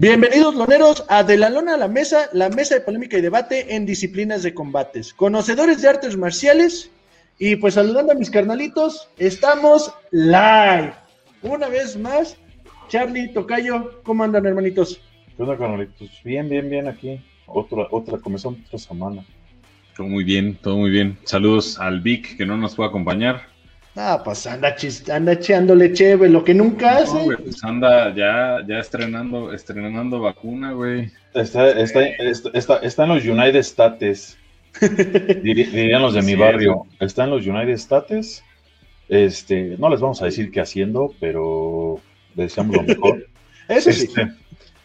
[0.00, 3.76] Bienvenidos, loneros, a De la Lona a la Mesa, la mesa de polémica y debate
[3.76, 5.12] en disciplinas de combates.
[5.12, 6.90] Conocedores de artes marciales.
[7.38, 10.94] Y pues saludando a mis carnalitos, estamos live.
[11.42, 12.38] Una vez más,
[12.88, 15.02] Charlie, Tocayo, ¿cómo andan, hermanitos?
[15.36, 16.08] ¿Qué onda, carnalitos?
[16.24, 17.20] Bien, bien, bien aquí.
[17.44, 19.22] Otra, otra, comenzó otra semana.
[19.98, 21.18] Todo muy bien, todo muy bien.
[21.24, 23.42] Saludos al Vic que no nos puede acompañar.
[23.96, 24.76] Ah, pues anda,
[25.12, 27.36] anda echándole cheve, lo que nunca hace.
[27.36, 31.10] pues anda ya, ya estrenando, estrenando vacuna, güey.
[31.34, 34.38] Está, está, está, está, en los United States.
[35.42, 36.86] dirían los de mi barrio.
[37.00, 38.44] Está en los United States.
[39.08, 42.00] Este, no les vamos a decir qué haciendo, pero
[42.36, 43.26] le deseamos lo mejor.
[43.68, 44.04] Eso sí.
[44.04, 44.28] Este,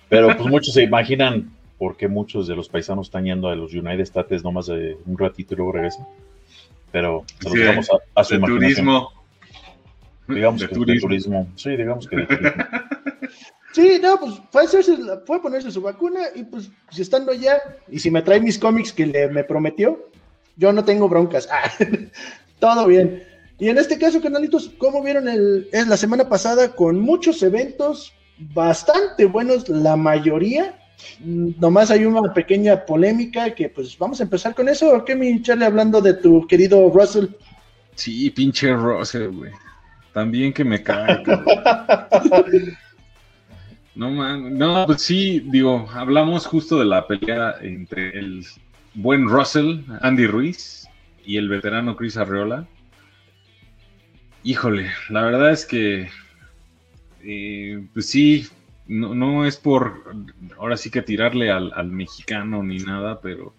[0.10, 3.74] pero pues muchos se imaginan por qué muchos de los paisanos están yendo a los
[3.74, 6.08] United States nomás de un ratito y luego regresan
[6.92, 9.12] pero se sí, vamos a, a su de turismo.
[10.28, 11.10] Digamos de que turismo.
[11.10, 11.48] de turismo.
[11.56, 12.64] Sí, digamos que de turismo.
[13.76, 14.36] Sí, no, pues
[15.26, 18.58] fue a ponerse su vacuna y pues, si estando allá, y si me trae mis
[18.58, 20.10] cómics que le, me prometió,
[20.56, 21.50] yo no tengo broncas.
[21.52, 21.70] Ah,
[22.60, 23.22] todo bien.
[23.60, 28.14] Y en este caso, canalitos, ¿cómo vieron el, es la semana pasada con muchos eventos
[28.38, 30.80] bastante buenos, la mayoría?
[31.20, 34.94] Nomás hay una pequeña polémica que pues vamos a empezar con eso.
[34.96, 37.28] ¿O qué, mi Charlie, hablando de tu querido Russell?
[37.96, 39.52] Sí, pinche Russell, güey.
[40.14, 41.24] También que me cae.
[43.96, 44.58] no, man.
[44.58, 48.46] No, pues sí, digo, hablamos justo de la pelea entre el
[48.94, 50.88] buen Russell, Andy Ruiz,
[51.26, 52.68] y el veterano Chris Arreola.
[54.44, 56.10] Híjole, la verdad es que,
[57.24, 58.48] eh, pues sí,
[58.88, 60.16] no, no es por
[60.58, 63.54] ahora sí que tirarle al, mexicano ni nada, pero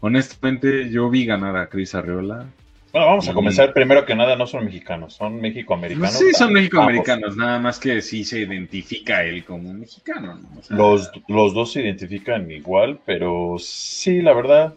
[0.00, 2.46] honestamente yo vi ganar a Cris Arreola.
[2.92, 6.18] Bueno, vamos a comenzar primero que nada, no son mexicanos, son mexicoamericanos.
[6.18, 10.40] Sí, son mexicoamericanos, nada más que sí se identifica él como un mexicano.
[10.70, 14.74] los, los dos se identifican igual, pero sí, la verdad,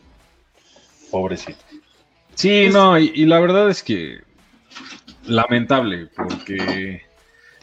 [1.10, 1.60] pobrecito.
[2.36, 4.20] Sí, no, y la verdad es que
[5.26, 7.02] lamentable, porque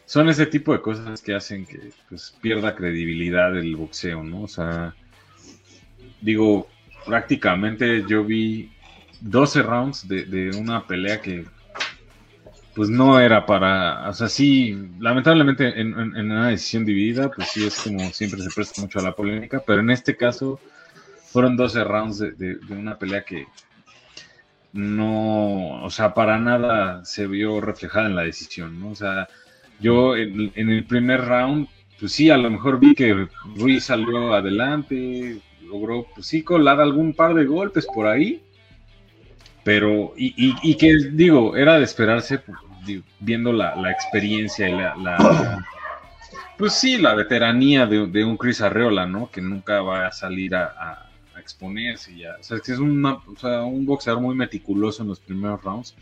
[0.09, 4.45] son ese tipo de cosas que hacen que pues, pierda credibilidad el boxeo, ¿no?
[4.45, 4.95] O sea,
[6.23, 6.67] digo,
[7.05, 8.73] prácticamente yo vi
[9.21, 11.45] 12 rounds de, una pelea que
[12.75, 17.79] pues no era para, o sea, sí, lamentablemente en, una decisión dividida, pues sí es
[17.79, 20.59] como siempre se presta mucho a la polémica, pero en este caso
[21.27, 23.47] fueron 12 rounds de, de una pelea que
[24.73, 28.93] no, o sea, para nada se vio reflejada en la decisión, ¿no?
[28.93, 29.29] O sea,
[29.81, 31.69] yo en, el primer round,
[31.99, 37.15] pues sí, a lo mejor vi que Ruiz salió adelante, logró, pues sí, colar algún
[37.15, 38.43] par de golpes por ahí,
[39.65, 42.59] pero, y, que digo, era de esperarse, pues,
[43.21, 45.65] viendo la, experiencia y la,
[46.57, 49.31] pues sí, la veteranía de, un Chris Arreola, ¿no?
[49.31, 51.05] Que nunca va a salir a,
[51.39, 52.37] exponerse ya.
[52.39, 53.21] O sea, que es una,
[53.65, 55.95] un boxeador muy meticuloso en los primeros rounds,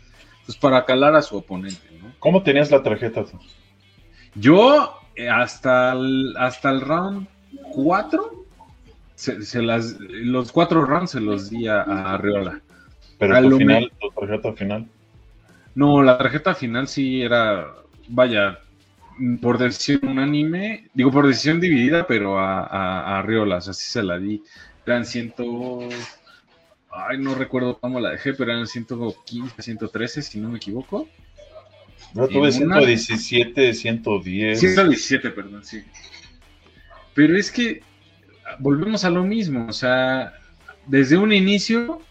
[0.45, 2.11] pues para calar a su oponente, ¿no?
[2.19, 3.23] ¿Cómo tenías la tarjeta?
[4.39, 7.27] Yo eh, hasta el, hasta el round
[7.73, 8.45] 4,
[9.15, 12.61] se, las, los cuatro rounds se los di a, Arreola.
[13.17, 14.87] Pero tu, final, tu tarjeta final.
[15.73, 17.73] No, la tarjeta final sí era,
[18.09, 18.59] vaya,
[19.41, 24.03] por decisión unánime, digo por decisión dividida, pero a, a, Arreola, o sea, sí se
[24.03, 24.43] la di.
[24.85, 25.79] Eran ciento,
[26.91, 31.07] ay, no recuerdo cómo la dejé, pero eran 115, 113, si no me equivoco.
[32.13, 34.59] No, tuve 117, 110.
[34.59, 35.83] 117, perdón, sí.
[37.13, 37.81] Pero es que
[38.59, 40.33] volvemos a lo mismo, o sea,
[40.85, 42.01] desde un inicio,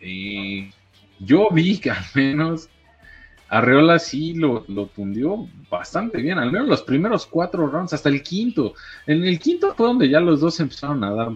[0.00, 0.70] eh,
[1.18, 2.68] yo vi que al menos
[3.48, 8.22] Arreola sí lo, lo, tundió bastante bien, al menos los primeros cuatro rounds, hasta el
[8.22, 8.74] quinto.
[9.06, 11.28] En el quinto fue donde ya los dos empezaron a dar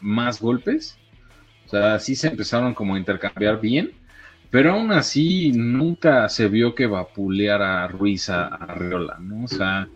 [0.00, 0.98] más golpes,
[1.66, 3.92] o sea, sí se empezaron como a intercambiar bien.
[4.52, 9.44] Pero aún así nunca se vio que vapuleara a Ruiz a, Arreola, ¿no?
[9.44, 9.88] O sea,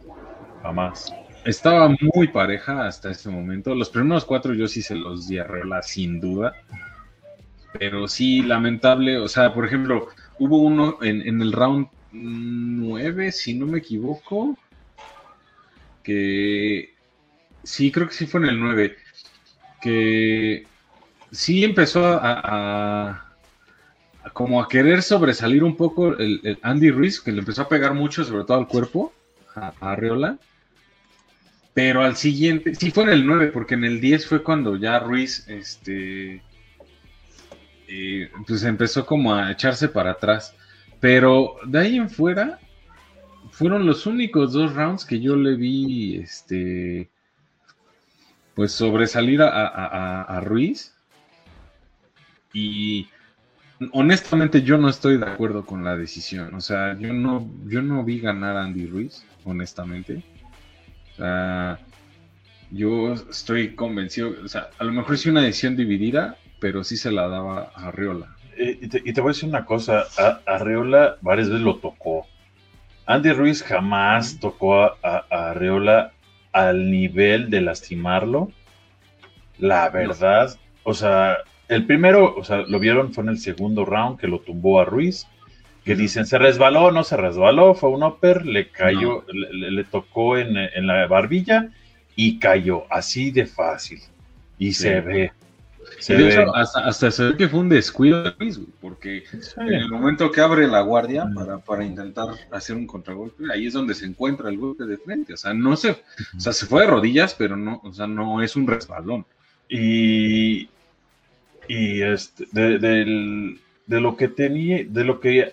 [0.63, 1.13] jamás.
[1.45, 3.75] Estaba muy pareja hasta ese momento.
[3.75, 6.55] Los primeros cuatro yo sí se los di a Arreola sin duda.
[7.79, 9.19] Pero sí, lamentable.
[9.19, 10.09] O sea, por ejemplo,
[10.39, 14.57] hubo uno en, el round 9, si no me equivoco,
[16.03, 16.95] que
[17.63, 18.97] sí, creo que sí fue en el 9,
[19.83, 20.67] que
[21.31, 23.26] sí empezó a
[24.33, 28.25] como a querer sobresalir un poco el, Andy Ruiz, que le empezó a pegar mucho,
[28.25, 29.13] sobre todo al cuerpo,
[29.55, 30.39] a, Arreola.
[31.75, 34.99] Pero al siguiente, sí fue en el 9, porque en el 10 fue cuando ya
[34.99, 36.43] Ruiz, este,
[37.89, 40.55] eh, pues empezó como a echarse para atrás.
[41.01, 42.59] Pero de ahí en fuera,
[43.51, 47.11] fueron los únicos dos rounds que yo le vi, este,
[48.55, 50.95] pues sobresalir a, a, a Ruiz.
[52.55, 53.09] Y
[53.93, 56.55] honestamente yo no estoy de acuerdo con la decisión.
[56.55, 60.23] O sea, yo no, yo no vi ganar a Andy Ruiz, honestamente.
[61.13, 61.79] O sea,
[62.71, 67.11] yo estoy convencido, o sea, a lo mejor es una decisión dividida, pero sí se
[67.11, 68.37] la daba a Arreola.
[68.59, 72.27] Eh, y, te, voy a decir una cosa, a, Arreola varias veces lo tocó.
[73.05, 76.13] Andy Ruiz jamás tocó a, a, Arreola
[76.53, 78.51] al nivel de lastimarlo.
[79.59, 81.39] La verdad, o sea,
[81.69, 84.85] el primero, o sea, lo vieron, fue en el segundo round que lo tumbó a
[84.85, 85.27] Ruiz,
[85.85, 90.87] que dicen, se resbaló, no se resbaló, fue un upper, le cayó, le, tocó en,
[90.87, 91.71] la barbilla
[92.17, 94.01] y cayó, así de fácil.
[94.59, 95.33] Y se ve.
[96.01, 96.45] Se ve.
[96.55, 99.23] hasta, se ve que fue un descuido de Ruiz, porque
[99.59, 103.73] en el momento que abre la guardia para, para intentar hacer un contragolpe, ahí es
[103.73, 105.35] donde se encuentra el golpe de frente.
[105.35, 108.43] O sea, no se, o sea, se fue de rodillas, pero no, o sea, no
[108.43, 109.25] es un resbalón.
[109.69, 110.69] Y,
[111.69, 115.53] y este, de, lo que tenía, de lo que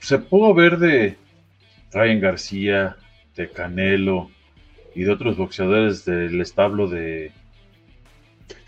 [0.00, 1.16] se pudo ver de
[1.92, 2.96] Ryan García,
[3.36, 4.30] de Canelo
[4.94, 7.32] y de otros boxeadores del establo de.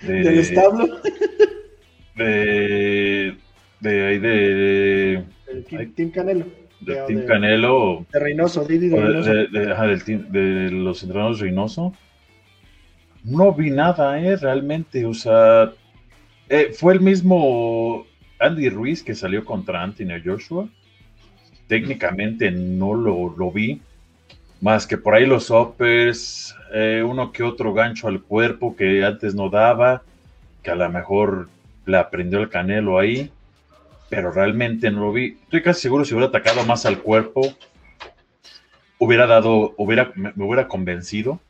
[0.03, 0.87] ¿Del establo?
[2.15, 3.35] De.
[3.81, 5.25] De ahí de.
[5.97, 6.45] Team Canelo.
[6.81, 8.07] De, Team Canelo.
[8.13, 9.33] De Reynoso, Didi de Reynoso.
[10.31, 11.95] De, los entrenadores Reynoso.
[13.25, 14.37] No vi nada, ¿eh?
[14.37, 15.73] Realmente, o sea,
[16.49, 18.07] eh, fue el mismo
[18.39, 20.69] Andy Ruiz que salió contra Anthony Joshua.
[21.69, 23.81] Técnicamente no lo, vi,
[24.61, 29.35] más que por ahí los uppers, eh, uno que otro gancho al cuerpo que antes
[29.35, 30.03] no daba,
[30.63, 31.49] que a lo mejor
[31.87, 33.31] le aprendió el canelo ahí,
[34.11, 35.39] pero realmente no lo vi.
[35.45, 37.41] Estoy casi seguro si hubiera atacado más al cuerpo,
[38.99, 41.41] hubiera dado, hubiera, me, hubiera convencido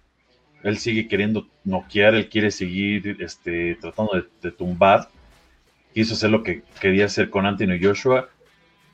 [0.62, 5.08] él sigue queriendo noquear, él quiere seguir este, tratando de, tumbar.
[5.94, 8.28] Quiso hacer lo que quería hacer con Anthony Joshua.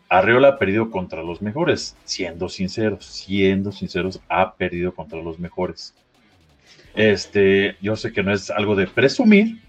[0.08, 5.94] Arreola ha perdido contra los mejores, siendo sinceros, siendo sinceros, ha perdido contra los mejores.
[6.94, 9.60] Este, yo sé que no es algo de presumir,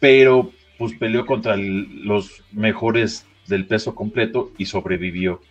[0.00, 5.42] pero pues peleó contra los mejores del peso completo y sobrevivió.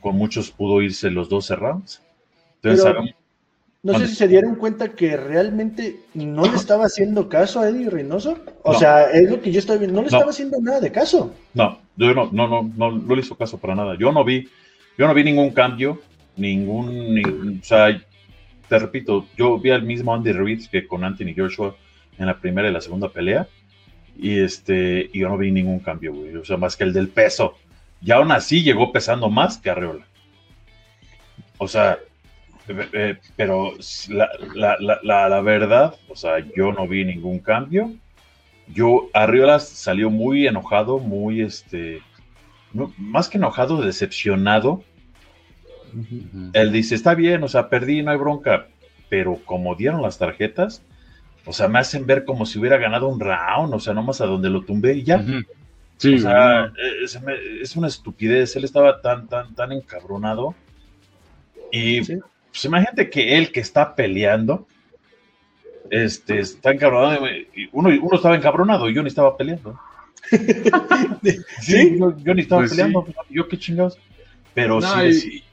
[0.00, 2.02] Con muchos pudo irse los 12 rounds.
[2.62, 3.14] Entonces,
[3.82, 7.88] no sé si se dieron cuenta que realmente no le estaba haciendo caso a Eddie
[7.88, 8.38] Reynoso.
[8.64, 9.96] O sea, es lo que yo estaba viendo.
[9.96, 11.32] No le estaba haciendo nada de caso.
[11.54, 13.96] No, yo no, no, no, no, le hizo caso para nada.
[13.96, 14.48] Yo no vi,
[14.96, 16.00] yo no vi ningún cambio,
[16.36, 18.00] ningún, o sea,
[18.68, 21.76] te repito, yo vi al mismo Andy Ruiz que con Anthony Joshua
[22.18, 23.46] en la primera y la segunda pelea.
[24.18, 26.34] Y este, y yo no vi ningún cambio, güey.
[26.34, 27.54] O sea, más que el del peso.
[28.02, 30.04] Y aún así llegó pesando más que Arreola.
[31.58, 31.98] O sea,
[32.68, 33.72] eh, pero
[34.54, 37.92] la, verdad, o sea, yo no vi ningún cambio.
[38.68, 42.02] Yo, Arriola salió muy enojado, muy, este,
[42.98, 44.84] más que enojado, decepcionado.
[46.52, 48.66] Él dice, está bien, o sea, perdí, no hay bronca,
[49.08, 50.82] pero como dieron las tarjetas,
[51.46, 54.26] o sea, me hacen ver como si hubiera ganado un round, o sea, nomás a
[54.26, 55.24] donde lo tumbé y ya.
[55.96, 56.70] Sí, o sea,
[57.02, 57.18] es,
[57.62, 60.54] es, una estupidez, él estaba tan, tan, tan encabronado.
[61.72, 62.00] Y
[62.58, 64.66] pues imagínate que él que está peleando,
[65.90, 67.24] este, está encabronado.
[67.70, 69.78] Uno, uno estaba encabronado y yo ni estaba peleando.
[71.60, 73.06] sí, Yo, ni estaba pues peleando.
[73.30, 73.96] Yo qué chingados.
[74.54, 75.44] Pero sí,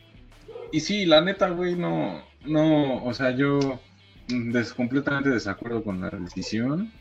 [0.72, 3.80] y, sí, la neta, güey, no, no, o sea, yo
[4.28, 6.92] des, completamente desacuerdo con la decisión.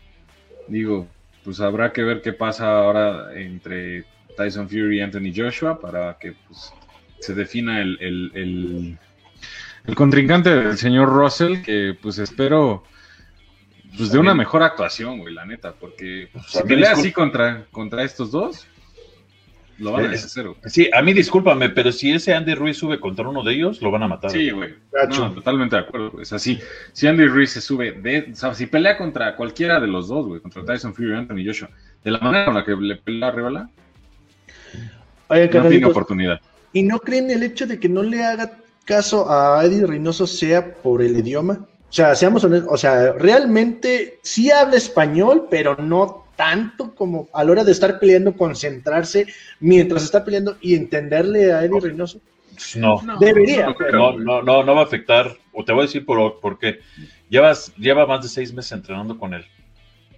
[0.69, 1.09] Digo,
[1.45, 4.05] pues habrá que ver qué pasa ahora entre
[4.37, 6.75] Tyson Fury y Anthony Joshua para que pues,
[7.21, 7.97] se defina el
[8.35, 8.99] el
[9.95, 12.85] contrincante del señor Russell, que pues espero
[13.97, 18.03] pues de una mejor actuación, güey, la neta, porque pues, si pelea así contra, contra
[18.03, 18.67] estos dos,
[19.79, 23.29] lo van a deshacer, Sí, a mí discúlpame, pero si ese Andy Ruiz sube contra
[23.29, 24.31] uno de ellos, lo van a matar.
[24.31, 24.75] Sí, güey.
[25.35, 26.21] totalmente de acuerdo.
[26.21, 26.61] Es así.
[26.93, 30.27] Si Andy Ruiz se sube, de, o sea, si pelea contra cualquiera de los dos,
[30.27, 31.71] güey, contra Tyson Fury, Anthony Joshua,
[32.03, 33.71] de la manera con la que le pelea a Rivala,
[35.29, 36.41] no tiene oportunidad.
[36.73, 38.51] ¿Y no creen el hecho de que no le haga
[38.85, 41.67] caso a Eddie Reynoso sea por el idioma.
[41.89, 47.45] O sea, seamos honestos, o sea, realmente sí habla español, pero no tanto como a
[47.45, 49.27] la hora de estar peleando, concentrarse
[49.61, 52.21] mientras está peleando y entenderle a Eddie Reynoso.
[52.77, 53.75] No, debería.
[53.93, 56.81] No, no, no, no, va a afectar, o te voy a decir por, qué.
[57.29, 59.45] Llevas, lleva más de seis meses entrenando con él.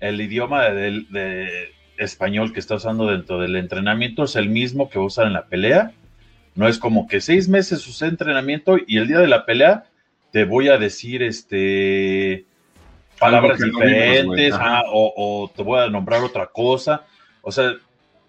[0.00, 4.98] El idioma de, de español que está usando dentro del entrenamiento es el mismo que
[4.98, 5.92] va a usar en la pelea
[6.56, 9.84] no es como que seis meses su entrenamiento y el día de la pelea
[10.32, 12.44] te voy a decir este
[13.18, 17.04] palabras no diferentes, ah, o, o te voy a nombrar otra cosa.
[17.42, 17.74] O sea,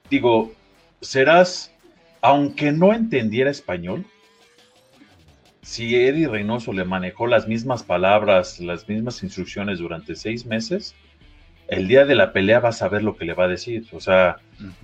[0.10, 0.53] digo,
[1.01, 1.74] serás,
[2.22, 4.05] aunque no entendiera español,
[5.62, 10.96] si Eddie Reynoso le manejó las mismas palabras, las mismas instrucciones durante seis meses,
[11.67, 13.86] el día de la pelea vas a ver lo que le va a decir.
[13.91, 14.38] O sea,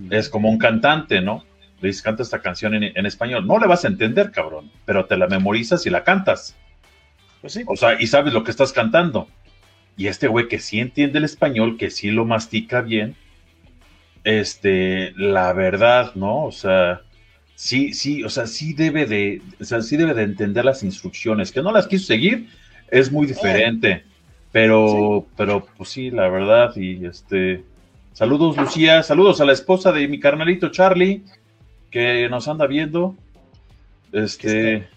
[0.10, 1.46] es como un cantante, ¿no?
[1.84, 3.46] Le dices, canta esta canción en, en español.
[3.46, 6.56] No le vas a entender, cabrón, pero te la memorizas y la cantas.
[7.42, 7.64] Pues sí.
[7.68, 9.28] O sea, y sabes lo que estás cantando.
[9.98, 13.16] Y este güey que sí entiende el español, que sí lo mastica bien,
[14.24, 16.46] este, la verdad, ¿no?
[16.46, 17.02] O sea,
[17.56, 21.52] sí, sí, o sea, sí debe de, o sea, sí debe de entender las instrucciones.
[21.52, 22.48] Que no las quiso seguir,
[22.90, 24.06] es muy diferente.
[24.54, 27.64] Pero, pero, pues sí, la verdad, y este,
[28.14, 31.24] saludos Lucía, saludos a la esposa de mi carnalito Charlie,
[31.94, 33.16] que nos anda viendo.
[34.12, 34.88] Este,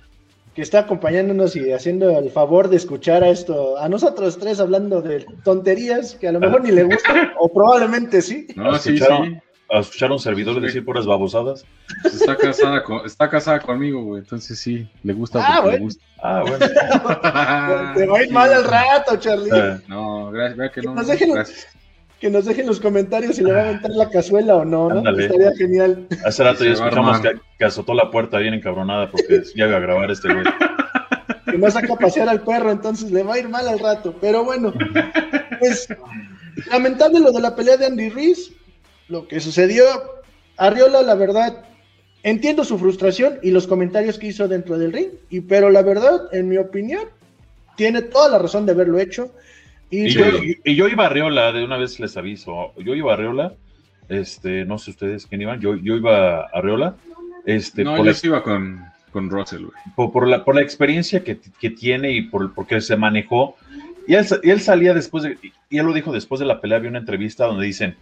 [0.55, 5.03] que está acompañándonos y haciendo el favor de escuchar a esto, a nosotros tres hablando
[5.03, 8.47] de tonterías que a lo mejor ni le gustan, o probablemente sí.
[8.57, 8.95] No, sí, sí.
[8.95, 9.43] ¿Escucharon?
[9.69, 11.65] a escuchar a un servidor decir puras babosadas.
[12.05, 14.23] Está casada, con- está casada conmigo, güey.
[14.23, 15.85] Entonces sí, le gusta Ah, porque le bueno.
[15.87, 16.05] gusta.
[16.23, 16.59] Ah, bueno.
[17.97, 19.51] Te va a ir mal al rato, Charlie.
[19.89, 20.95] No, gracias, vea que no.
[20.95, 21.67] Nos dejen- gracias.
[22.21, 24.99] Que nos dejen los comentarios si le va a aventar la cazuela o no, ¿no?
[24.99, 25.27] Ándale.
[25.27, 26.07] Estaría genial.
[26.25, 29.81] hace rato ya escuchamos que, que azotó la puerta bien encabronada porque ya iba a
[29.81, 30.45] grabar este güey.
[31.45, 34.15] Que no saca a pasear al perro, entonces le va a ir mal al rato.
[34.21, 34.73] Pero bueno,
[35.61, 35.89] pues
[36.71, 38.53] lamentable lo de la pelea de Andy Reese,
[39.09, 39.85] lo que sucedió.
[40.57, 41.65] Arriola, la verdad,
[42.23, 46.23] entiendo su frustración y los comentarios que hizo dentro del ring, y, pero la verdad,
[46.33, 47.05] en mi opinión,
[47.77, 49.31] tiene toda la razón de haberlo hecho.
[49.91, 52.95] Y, Y yo, y- y yo iba a Arreola, de una vez les aviso, yo
[52.95, 53.55] iba a Arreola,
[54.09, 56.97] este, no sé ustedes quién iban, yo, yo iba a Arreola,
[57.45, 59.73] este, No, por, yo la, sí iba con, con Russell, güey.
[59.95, 63.57] por, por la, por la experiencia que, que tiene y por porque se manejó.
[64.09, 65.39] Y él, y él salía después de,
[65.71, 67.97] y él lo dijo después de la pelea, había una entrevista donde dicen,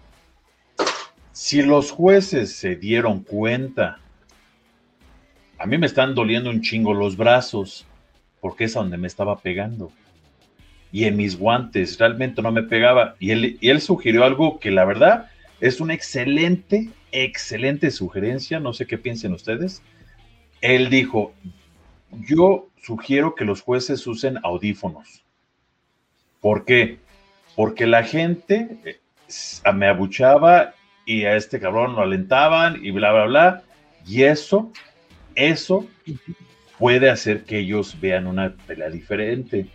[1.32, 3.98] si los jueces se dieron cuenta,
[5.58, 7.86] a mí me están doliendo un chingo los brazos,
[8.40, 9.90] porque es a donde me estaba pegando.
[10.94, 13.16] Y en mis guantes realmente no me pegaba.
[13.18, 15.28] Y él, y él sugirió algo que la verdad
[15.60, 18.60] es una excelente, excelente sugerencia.
[18.60, 19.82] No sé qué piensen ustedes.
[20.60, 21.34] Él dijo,
[22.12, 25.24] yo sugiero que los jueces usen audífonos.
[26.40, 27.00] ¿Por qué?
[27.56, 30.74] Porque la gente eh, me abuchaba
[31.04, 33.62] y a este cabrón lo alentaban y bla, bla, bla.
[34.06, 34.70] Y eso,
[35.34, 35.88] eso
[36.78, 39.66] puede hacer que ellos vean una pelea diferente.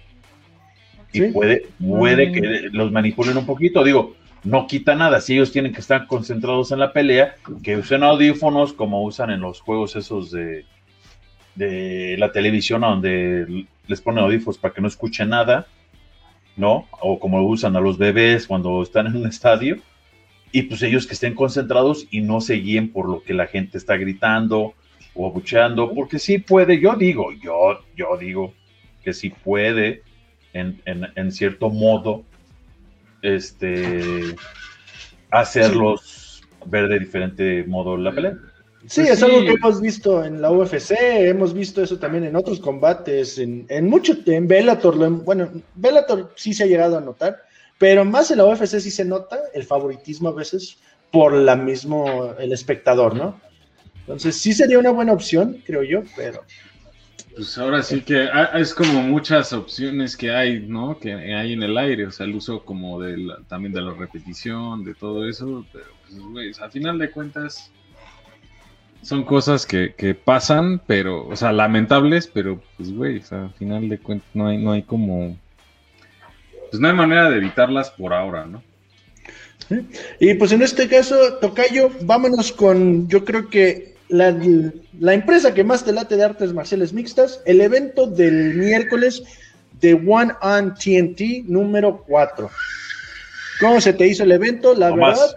[1.12, 1.28] Y Sí.
[1.32, 3.84] puede, puede que los manipulen un poquito.
[3.84, 5.22] Digo, no quita nada.
[5.22, 9.42] Si ellos tienen que estar concentrados en la pelea, que usen audífonos como usan en
[9.42, 10.66] los juegos esos de,
[11.56, 15.68] de la televisión, a donde les ponen audífonos para que no escuchen nada,
[16.56, 16.88] ¿no?
[17.02, 19.78] O como usan a los bebés cuando están en un estadio.
[20.52, 23.78] Y pues ellos que estén concentrados y no se guíen por lo que la gente
[23.78, 24.74] está gritando
[25.14, 28.54] o abucheando, porque sí puede, yo digo, yo, yo digo
[29.04, 30.02] que sí puede,
[30.54, 32.24] en, en- en cierto modo,
[33.22, 34.36] este,
[35.32, 38.34] hacerlos ver de diferente modo la pelea.
[38.88, 40.96] Sí, Pues es algo que hemos visto en la UFC,
[41.28, 46.54] hemos visto eso también en otros combates, en, en mucho, en Bellator, bueno, Bellator sí
[46.54, 47.38] se ha llegado a notar,
[47.78, 50.78] pero más en la UFC sí se nota el favoritismo a veces
[51.12, 53.40] por la mismo, el espectador, ¿no?
[54.02, 56.42] Entonces sí sería una buena opción, creo yo, pero
[57.40, 61.00] Pues ahora sí que es como muchas opciones que hay, ¿no?
[61.00, 63.94] Que hay en el aire, o sea, el uso como de la- también de la
[63.94, 67.72] repetición, de todo eso, pero pues, güey, a final de cuentas
[69.02, 73.50] son cosas que, que pasan, pero, o sea, lamentables, pero pues, güey, o sea, a
[73.52, 75.38] final de cuentas no hay, no hay como,
[76.70, 78.62] pues no hay manera de evitarlas por ahora, ¿no?
[80.20, 84.36] Y pues en este caso, Tocayo, vámonos con, yo creo que la,
[85.00, 89.24] la empresa que más te late de artes marciales mixtas, el evento del miércoles
[89.80, 92.50] de One on TNT número 4.
[93.60, 94.74] ¿Cómo se te hizo el evento?
[94.74, 95.36] La Nomás, verdad,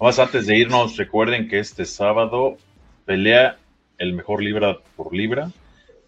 [0.00, 2.56] nomás antes de irnos, recuerden que este sábado
[3.04, 3.56] pelea
[3.98, 5.50] el mejor libra por libra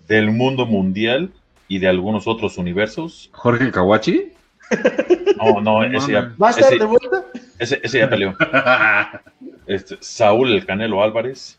[0.08, 1.30] del mundo mundial
[1.68, 3.28] y de algunos otros universos.
[3.32, 4.32] Jorge Kawachi.
[5.36, 6.34] No, no, ese ya.
[6.42, 7.24] ¿va a estar ese- de vuelta?
[7.58, 8.34] ese- ese ya peleó.
[9.66, 11.58] Este, Saúl el Canelo Álvarez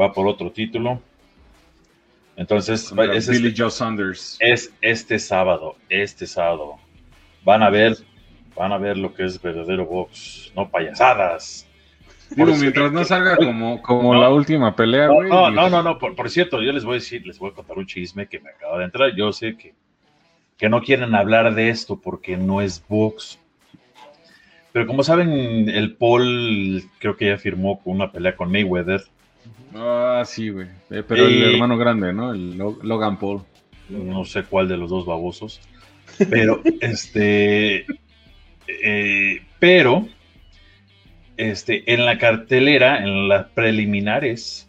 [0.00, 1.00] va por otro título.
[2.36, 4.36] Entonces, va- es, Billy este, Joe Saunders.
[4.40, 6.76] es este sábado, este sábado.
[7.44, 7.96] Van a ver,
[8.54, 11.66] van a ver lo que es verdadero box, no payasadas.
[12.30, 14.20] Digo, mientras no salga como, como No.
[14.20, 15.28] la última pelea, No, güey.
[15.30, 17.54] no, no, no, no, por, por cierto, yo les voy a decir, les voy a
[17.54, 19.14] contar un chisme que me acaba de entrar.
[19.16, 19.74] Yo sé que
[20.58, 23.38] que no quieren hablar de esto porque no es box.
[24.72, 29.02] Pero como saben, el Paul creo que ya firmó con una pelea con Mayweather.
[29.74, 30.66] Ah, sí, güey.
[30.90, 32.32] Eh, pero el hermano grande, ¿no?
[32.32, 33.42] El Lo- Logan Paul.
[33.88, 35.60] no sé cuál de los dos babosos,
[36.30, 37.86] pero este,
[38.66, 40.06] eh, pero
[41.36, 44.68] este, en la cartelera, en las preliminares,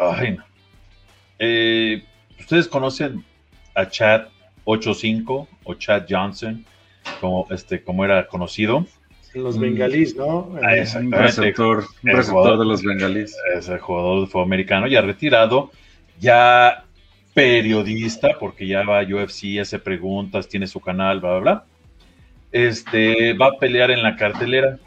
[0.00, 0.44] ay, no.
[1.38, 2.02] Eh,
[2.38, 3.24] ustedes conocen
[3.74, 4.26] a Chad
[4.64, 6.64] 85 o Chad Johnson,
[7.20, 8.86] como este, como era conocido,
[9.42, 9.60] Los Mm.
[9.60, 10.54] bengalís, ¿no?
[10.62, 12.58] Ah, Eh, Un receptor, un El receptor jugador.
[12.58, 13.36] de los bengalíes.
[13.56, 15.70] es el jugador de fútbol americano, ya retirado,
[16.20, 16.84] ya
[17.34, 21.64] periodista, porque ya va a UFC, hace preguntas, tiene su canal, bla, bla, bla.
[22.52, 24.78] Este, va a pelear en la cartelera,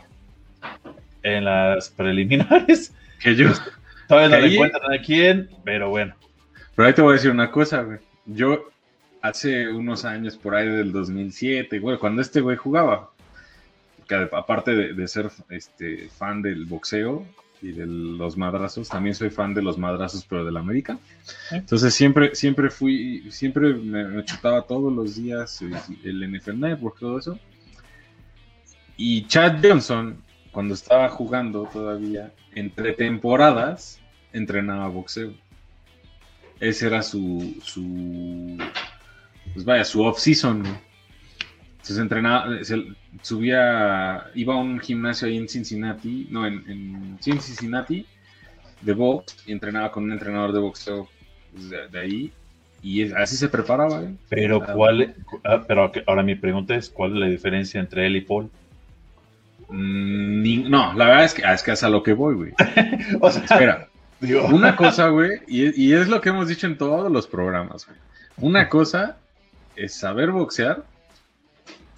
[1.23, 2.93] en las preliminares.
[3.21, 3.49] Que yo,
[4.07, 6.13] Todavía no le Ahí- encuentran a quién, pero bueno.
[6.75, 7.99] Pero ahí te voy a decir una cosa, güey.
[8.25, 8.65] Yo
[9.21, 13.11] hace unos años, por ahí del 2007, güey, cuando este güey jugaba,
[14.11, 17.25] que aparte de, de ser este, fan del boxeo
[17.61, 20.97] y de los madrazos, también soy fan de los madrazos, pero del América.
[21.51, 26.99] Entonces siempre, siempre fui, siempre me, me chutaba todos los días el, el NFL Network,
[26.99, 27.39] todo eso.
[28.97, 33.99] Y Chad Johnson, cuando estaba jugando todavía, entre temporadas,
[34.33, 35.33] entrenaba boxeo.
[36.59, 38.57] Ese era su, su
[39.53, 40.63] pues vaya, su off-season.
[41.81, 42.85] Entonces entrenaba, se-
[43.21, 48.05] subía, iba a un gimnasio ahí en Cincinnati, no, en, en sí, en Cincinnati,
[48.81, 51.09] de box, y entrenaba con un entrenador de boxeo
[51.53, 52.31] de, de ahí,
[52.83, 54.13] y así se preparaba, güey.
[54.29, 58.15] Pero Ah, cuál, ah, pero ahora mi pregunta es, ¿cuál es la diferencia entre él
[58.15, 58.49] y Paul?
[59.69, 62.51] Mm, no, la verdad es que, es que es a lo que voy, güey.
[63.21, 63.87] O sea, Espera,
[64.19, 67.85] digo, Una cosa, güey, y, y es lo que hemos dicho en todos los programas,
[67.87, 67.97] güey.
[68.37, 69.17] Una cosa
[69.75, 70.83] es saber boxear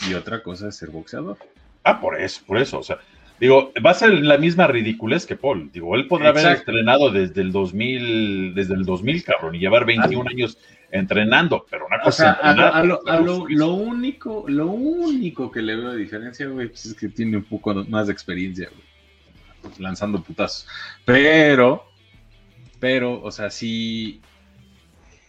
[0.09, 1.37] y otra cosa es ser boxeador.
[1.83, 2.79] Ah, por eso, por eso.
[2.79, 2.99] O sea,
[3.39, 5.69] digo, va a ser la misma ridiculez que Paul.
[5.71, 10.29] Digo, él podrá haber entrenado desde el 2000, desde el 2000, cabrón, y llevar 21
[10.29, 10.57] años
[10.91, 13.31] entrenando, pero una O cosa sea, es a lo, entrenar, a lo- otra a cosa
[13.39, 17.09] lo- es- lo único, lo único que le veo de diferencia, güey, pues es que
[17.09, 20.67] tiene un poco más de experiencia, güey, lanzando putazos.
[21.03, 21.83] Pero,
[22.79, 24.21] pero, o sea, sí,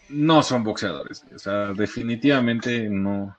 [0.09, 1.25] no son boxeadores.
[1.33, 3.35] O sea, definitivamente no,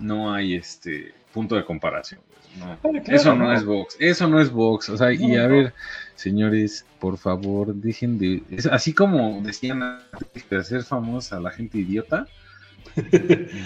[0.00, 2.20] no hay este punto de comparación.
[2.58, 2.72] no.
[2.72, 4.88] Ah, claro, Eso no es box, eso no es box.
[4.88, 5.72] O sea, y a ver,
[6.16, 8.42] señores, por favor, dejen de.
[8.50, 12.26] es así como decían antes de hacer famosa a la gente idiota.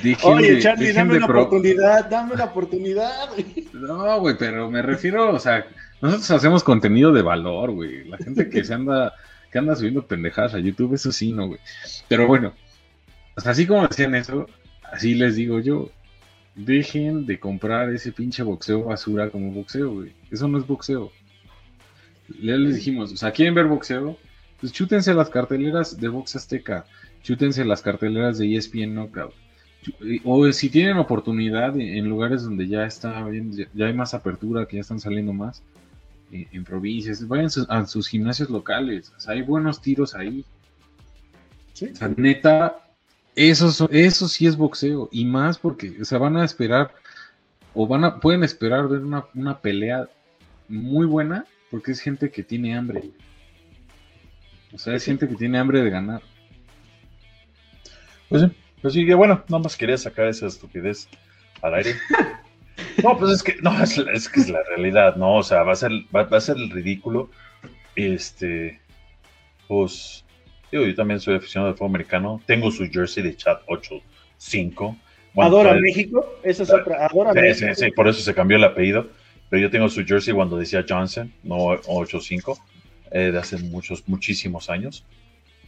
[0.03, 3.29] Dejen Oye, Charlie, dame una pro- oportunidad, dame una oportunidad.
[3.73, 5.67] No, güey, pero me refiero, o sea,
[6.03, 8.05] nosotros hacemos contenido de valor, güey.
[8.05, 9.15] La gente que se anda,
[9.51, 11.61] que anda subiendo pendejadas a YouTube, eso sí, no, güey.
[12.09, 12.53] Pero bueno,
[13.37, 14.47] o sea, así como decían eso,
[14.93, 15.91] así les digo yo,
[16.55, 20.13] dejen de comprar ese pinche boxeo basura como boxeo, güey.
[20.31, 21.11] Eso no es boxeo.
[22.43, 24.17] Ya les dijimos, o sea, ¿quieren ver boxeo?
[24.61, 26.87] Pues chútense las carteleras de Box Azteca,
[27.23, 29.35] chútense las carteleras de ESPN Knockout.
[29.83, 34.15] Chu- O si tienen oportunidad en en lugares donde ya está bien, ya, hay más
[34.15, 35.63] apertura, que ya están saliendo más,
[36.33, 40.45] en, en provincias, vayan a sus gimnasios locales, o sea, hay buenos tiros ahí.
[41.75, 41.91] Sí.
[41.93, 42.84] O sea, neta,
[43.37, 45.09] eso, so- eso sí es boxeo.
[45.13, 46.93] Y más porque, o sea, van a esperar,
[47.75, 50.09] o van a, pueden esperar ver una, una pelea
[50.69, 53.11] muy buena, porque es gente que tiene hambre.
[54.73, 56.23] O sea, es gente que tiene hambre de ganar.
[58.29, 61.09] Pues sí, pues sí, que bueno, nada más quería sacar esa estupidez
[61.63, 61.95] al aire.
[63.03, 65.37] No, pues es que, no, es, es que es la realidad, ¿no?
[65.37, 67.29] O sea, va a ser, va, va a ser el ridículo.
[67.97, 68.81] Este,
[69.69, 70.24] pues,
[70.79, 72.41] digo, yo también soy aficionado al fútbol americano.
[72.47, 74.97] Tengo su jersey de chat 8-5.
[75.35, 77.07] Bueno, Adora pues, México, esa es otra.
[77.07, 77.75] Adora Sí, México.
[77.75, 79.09] sí, sí, por eso se cambió el apellido.
[79.51, 82.59] Pero yo tengo su jersey cuando decía Johnson, no 8-5,
[83.11, 85.05] eh, de hace muchos, muchísimos años.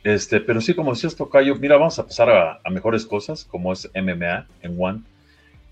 [0.03, 3.73] Este, pero sí, como decías, Tocayo, mira, vamos a pasar a, a mejores cosas, como
[3.73, 5.03] es MMA en One.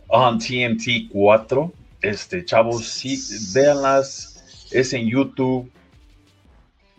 [0.08, 3.18] On TNT 4, este, chavos, sí,
[3.54, 5.70] véanlas, es en YouTube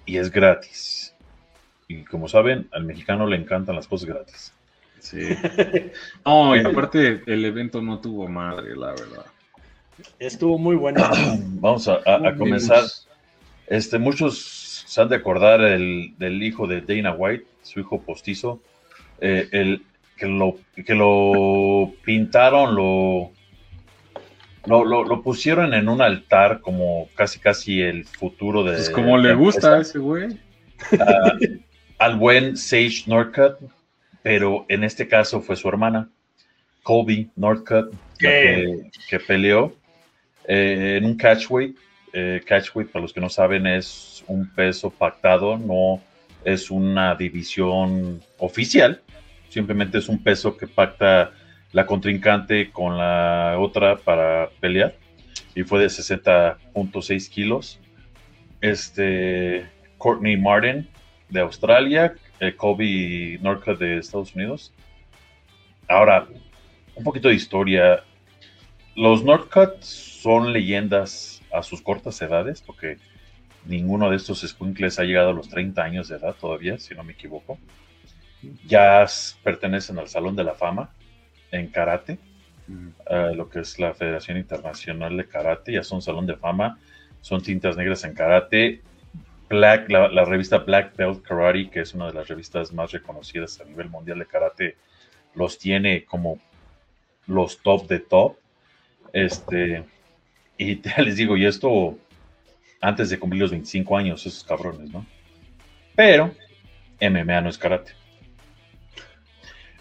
[0.06, 1.15] y es gratis.
[1.88, 4.54] Y como saben, al mexicano le encantan las cosas gratis.
[5.00, 5.20] Sí.
[6.26, 9.26] No, y aparte el evento no tuvo madre, la verdad.
[10.20, 11.02] Estuvo muy bueno.
[11.62, 12.84] Vamos a, a- a comenzar.
[13.68, 18.60] Este, muchos se han de acordar el, del hijo de Dana White, su hijo postizo,
[19.22, 19.84] eh, el,
[20.18, 23.32] que, lo, que lo pintaron, lo,
[24.66, 28.74] lo, lo- lo pusieron en un altar como casi casi el futuro de...
[28.74, 30.38] Pues como le gusta a ese güey.
[31.00, 31.34] Ah,
[32.06, 33.58] al buen Sage Norcutt.
[34.22, 36.08] pero en este caso fue su hermana,
[36.84, 39.74] Colby Northcutt, que, que, peleó
[40.48, 41.76] eh, en un catchweight.
[42.14, 46.00] Eh, catchweight, para los que no saben, es un peso pactado, no
[46.44, 49.02] es una división oficial,
[49.50, 51.32] simplemente es un peso que pacta
[51.72, 54.96] la contrincante con la otra para pelear
[55.56, 57.80] y fue de 60.6 kilos.
[58.62, 59.66] Este,
[59.98, 60.88] Courtney Martin
[61.30, 64.72] de Australia, eh, Kobe Norca de Estados Unidos.
[65.88, 66.28] Ahora,
[66.96, 68.04] un poquito de historia.
[68.96, 72.98] Los Northcutt son leyendas a sus cortas edades, porque
[73.66, 77.04] ninguno de estos squinkles ha llegado a los 30 años de edad todavía, si no
[77.04, 77.58] me equivoco.
[78.66, 79.06] Ya
[79.44, 80.92] pertenecen al Salón de la Fama
[81.52, 82.20] en karate,
[83.08, 86.80] lo que es la Federación Internacional de Karate, ya son Salón de Fama,
[87.22, 88.82] son tintas negras en karate.
[89.50, 93.66] Black, la, revista Black Belt Karate, que es una de las revistas más reconocidas a
[93.66, 94.76] nivel mundial de karate,
[95.36, 96.40] los tiene como
[97.28, 98.38] los top de top.
[99.14, 99.84] Este,
[100.58, 101.98] y te les digo, y esto
[102.82, 105.06] antes de cumplir los 25 años, esos cabrones, ¿no?
[105.96, 106.34] Pero
[107.02, 107.94] MMA no es karate.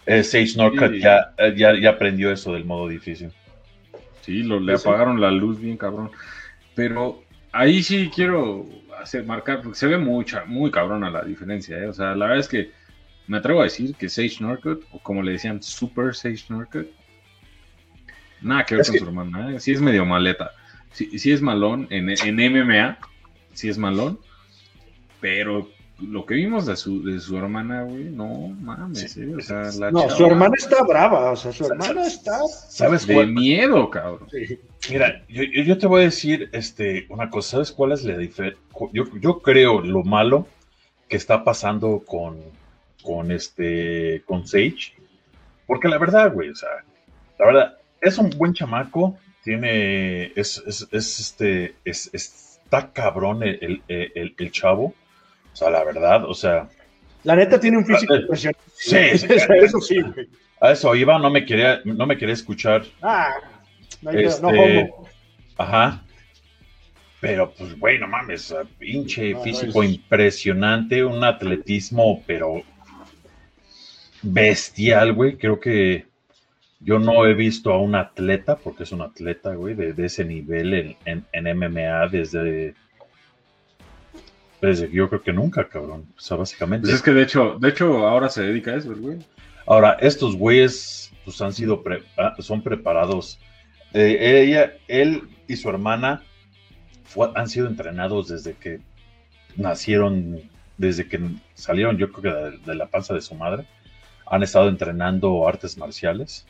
[0.05, 3.31] Eh, Sage Norcutt ya, ya, aprendió eso del modo difícil.
[4.21, 6.11] Sí, lo, le apagaron la luz bien cabrón.
[6.75, 8.67] Pero ahí sí quiero
[8.99, 11.77] hacer marcar, porque se ve mucha, muy cabrona la diferencia.
[11.77, 11.87] ¿eh?
[11.87, 12.71] O sea, la verdad es que
[13.27, 16.87] me atrevo a decir que Sage Norcutt, o como le decían, Super Sage Norcutt,
[18.41, 19.55] nada que ver con su hermana.
[19.55, 19.59] ¿eh?
[19.59, 20.51] Sí es medio maleta.
[20.91, 22.97] Sí, sí es malón en, en MMA,
[23.53, 24.19] sí es malón,
[25.19, 29.71] pero lo que vimos de su, de su hermana, güey, no mames, eh, o sea,
[29.79, 32.39] la No, su hermana está brava, o sea, su hermana está.
[32.47, 34.27] ¿Sabes De miedo, cabrón.
[34.89, 38.61] Mira, yo, yo, te voy a decir este, una cosa, ¿sabes cuál es la diferencia?
[38.91, 40.47] Yo, yo creo lo malo
[41.07, 42.41] que está pasando con,
[43.01, 44.93] con este, con Sage,
[45.65, 46.69] porque la verdad, güey, o sea,
[47.39, 53.81] la verdad, es un buen chamaco, tiene, es, es, es este, es, está cabrón el,
[53.87, 54.93] el, el chavo
[55.55, 56.67] o sea, la verdad, o sea.
[57.23, 58.61] La neta tiene un físico eh, impresionante.
[58.75, 58.97] Sí,
[59.63, 60.01] eso sí,
[60.59, 62.83] A eso iba, no me quería, no me quería escuchar.
[63.01, 63.35] Ah,
[64.01, 64.93] no, este,
[65.55, 66.03] Ajá.
[67.21, 72.61] Pero, pues, güey, no mames, pinche físico impresionante, un atletismo, pero
[74.21, 75.37] bestial, güey.
[75.37, 76.05] Creo que
[76.81, 80.97] yo no he visto a un atleta, porque es un atleta, güey, de, ese nivel
[81.05, 82.75] en, en MMA desde
[84.73, 86.05] yo creo que nunca, cabrón.
[86.17, 86.85] O sea, básicamente.
[86.85, 89.19] Pues es que de hecho, de hecho, ahora se dedica a eso, güey.
[89.65, 91.83] Ahora, estos güeyes, pues han sido,
[92.17, 93.39] ah, son preparados.
[93.93, 96.23] Eh, ella, él y su hermana
[97.35, 98.79] han sido entrenados desde que
[99.55, 100.41] nacieron,
[100.77, 101.19] desde que
[101.53, 103.65] salieron, yo creo que de, la panza de su madre.
[104.27, 106.45] Han estado entrenando artes marciales.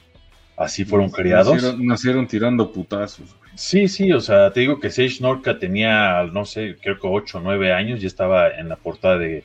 [0.58, 1.78] Así fueron criados.
[1.80, 3.36] Nacieron, tirando putazos.
[3.56, 7.38] Sí, sí, o sea, te digo que Sage Norca tenía, no sé, creo que 8
[7.38, 9.44] o 9 años y estaba en la portada de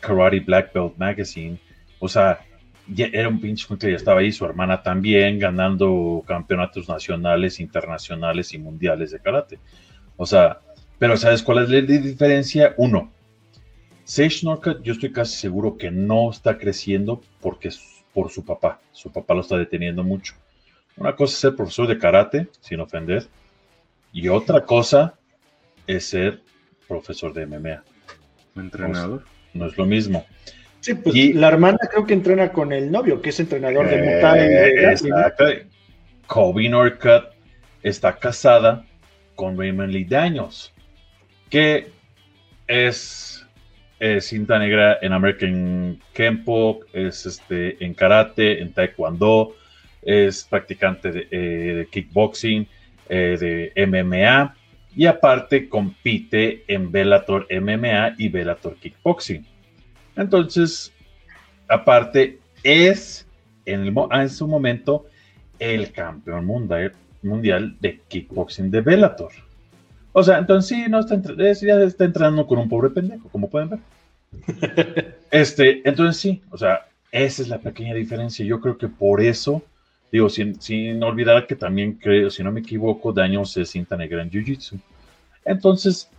[0.00, 1.58] Karate Black Belt Magazine.
[1.98, 2.40] O sea,
[2.88, 8.52] ya era un pinche que ya estaba ahí, su hermana también, ganando campeonatos nacionales, internacionales
[8.54, 9.58] y mundiales de karate.
[10.16, 10.58] O sea,
[10.98, 12.74] pero ¿sabes cuál es la diferencia?
[12.76, 13.12] Uno,
[14.04, 17.70] Sage Norca, yo estoy casi seguro que no está creciendo porque
[18.12, 18.80] por su papá.
[18.92, 20.34] Su papá lo está deteniendo mucho.
[20.96, 23.26] Una cosa es ser profesor de karate, sin ofender,
[24.12, 25.14] y otra cosa
[25.86, 26.40] es ser
[26.86, 27.82] profesor de MMA.
[28.56, 29.24] Entrenador.
[29.54, 30.26] No, es lo mismo.
[30.80, 33.98] Sí, pues y, la hermana creo que entrena con el novio, que es entrenador de
[34.02, 34.40] Muay
[34.90, 35.44] Exacto.
[36.26, 37.24] Kobe Norcutt
[37.82, 38.84] está casada
[39.34, 40.72] con Raymond Lee Daniels,
[41.50, 41.92] que
[42.66, 43.41] es,
[44.20, 49.54] cinta negra en American Kempo, es este, en karate, en taekwondo,
[50.02, 52.66] es practicante de, eh, kickboxing,
[53.08, 54.56] eh, de MMA
[54.94, 59.46] y aparte compite en Bellator MMA y Bellator Kickboxing.
[60.16, 60.92] Entonces,
[61.68, 63.26] aparte es
[63.64, 65.06] en, en su momento
[65.58, 69.32] el campeón mundial, mundial de kickboxing de Bellator.
[70.12, 73.70] O sea, entonces sí, no está, ya está entrando con un pobre pendejo, como pueden
[73.70, 73.78] ver.
[75.30, 78.44] este, entonces sí, o sea, esa es la pequeña diferencia.
[78.44, 79.62] Yo creo que por eso
[80.12, 84.30] Digo, sin, olvidar que también creo, si no me equivoco, Daño se cinta negra en
[84.30, 84.78] Jiu-Jitsu.
[85.42, 86.10] Entonces,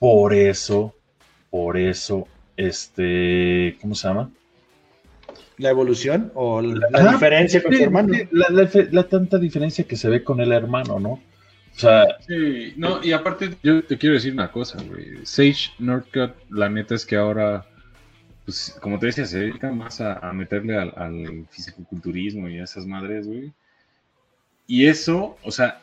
[0.00, 0.92] por eso,
[1.48, 4.30] por eso, este, ¿cómo se llama?
[5.58, 8.12] ¿La evolución o la, diferencia con su hermano?
[8.32, 11.20] La, tanta diferencia que se ve con el hermano, ¿no?
[11.76, 12.04] O sea.
[12.26, 15.24] Sí, no, y aparte, yo te quiero decir una cosa, güey.
[15.24, 17.66] Sage Northcutt, la neta es que ahora
[18.46, 22.86] pues, como te decía, se dedica más a, meterle al, al fisicoculturismo y a esas
[22.86, 23.52] madres, güey.
[24.68, 25.82] Y eso, o sea,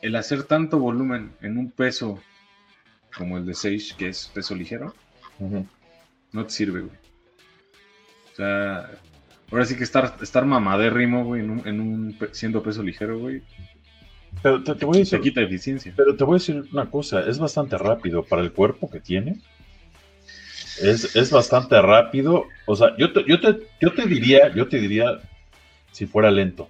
[0.00, 2.18] el hacer tanto volumen en un peso
[3.14, 4.94] como el de Sage, que es peso ligero,
[6.32, 6.96] no te sirve, güey.
[8.32, 8.90] O sea,
[9.50, 13.42] ahora sí que estar, estar mamadérrimo, güey, en un, en un siendo peso ligero, güey.
[14.42, 15.92] Pero te, voy a decir, te quita eficiencia.
[15.96, 19.36] Pero te voy a decir una cosa, es bastante rápido para el cuerpo que tiene.
[20.80, 22.44] Es, es bastante rápido.
[22.66, 25.20] O sea, yo te, yo te, yo te diría, yo te diría
[25.90, 26.68] si fuera lento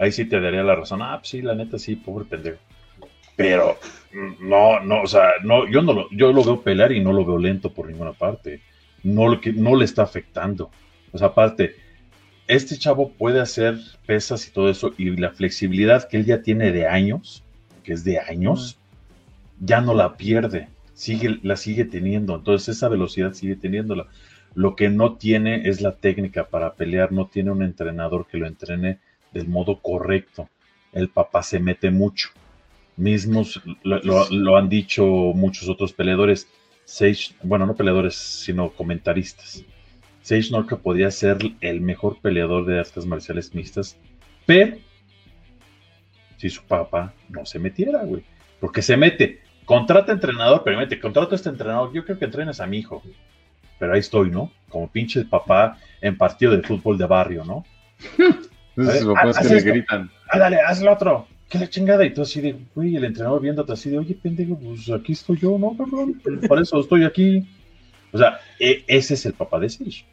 [0.00, 1.02] ahí sí te daría la razón.
[1.02, 2.58] Ah, pues sí, la neta sí, pobre pendejo.
[3.36, 3.78] Pero
[4.40, 7.24] no, no, o sea, no, yo no lo, yo lo veo pelear y no lo
[7.24, 8.60] veo lento por ninguna parte.
[9.02, 10.70] No, no le está afectando.
[11.12, 11.76] O sea, aparte,
[12.50, 16.72] este chavo puede hacer pesas y todo eso, y la flexibilidad que él ya tiene
[16.72, 17.44] de años,
[17.84, 18.76] que es de años,
[19.60, 20.68] ya no la pierde.
[20.94, 22.34] Sigue, la sigue teniendo.
[22.34, 24.08] Entonces, esa velocidad sigue teniéndola.
[24.54, 28.48] Lo que no tiene es la técnica para pelear, no tiene un entrenador que lo
[28.48, 28.98] entrene
[29.32, 30.48] del modo correcto.
[30.92, 32.30] El papá se mete mucho.
[32.96, 36.48] Mismos lo, han dicho muchos otros peleadores.
[36.84, 39.64] Sage, bueno, no peleadores, sino comentaristas.
[40.22, 43.96] Sage Norca podía ser el mejor peleador de artes marciales mixtas,
[44.46, 44.76] pero
[46.36, 48.22] si su papá no se metiera, güey.
[48.60, 52.60] Porque se mete, contrata entrenador, pero mete, contrata a este entrenador, yo creo que entrenes
[52.60, 53.02] a mi hijo.
[53.78, 54.50] Pero ahí estoy, ¿no?
[54.68, 57.64] Como pinche papá en partido de fútbol de barrio, ¿no?
[58.76, 60.10] Entonces papás que le gritan.
[60.30, 61.26] Ah, dale, haz lo otro.
[61.48, 62.04] ¿Qué la chingada?
[62.04, 65.38] Y tú así de, güey, el entrenador viéndote así de, oye, pendejo, pues aquí estoy
[65.38, 66.20] yo, ¿no, cabrón?
[66.46, 67.46] Por eso estoy aquí.
[68.12, 70.04] O sea, e, ese es el papá de Sage.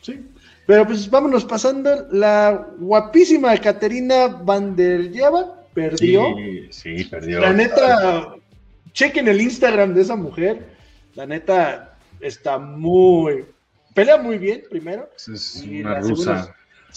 [0.00, 0.20] Sí.
[0.66, 2.06] Pero pues vámonos pasando.
[2.10, 5.10] La guapísima Caterina Van der
[5.74, 6.34] perdió.
[6.36, 7.40] Sí, sí, perdió.
[7.40, 8.34] La neta,
[8.92, 10.66] chequen el Instagram de esa mujer.
[11.14, 13.44] La neta está muy.
[13.94, 15.08] Pelea muy bien, primero.
[15.16, 16.54] Es una rusa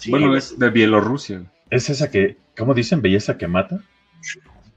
[0.07, 1.43] bueno, es de Bielorrusia.
[1.69, 3.01] ¿Es esa que, ¿cómo dicen?
[3.01, 3.81] ¿Belleza que mata?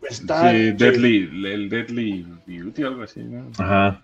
[0.08, 3.50] Está, sí, Deadly, el Deadly Beauty, algo así, ¿no?
[3.58, 4.02] Ajá.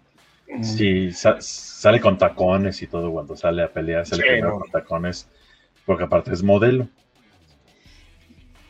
[0.62, 5.28] Sí, sale con tacones y todo cuando sale a pelear, sale con tacones,
[5.84, 6.88] porque aparte es modelo.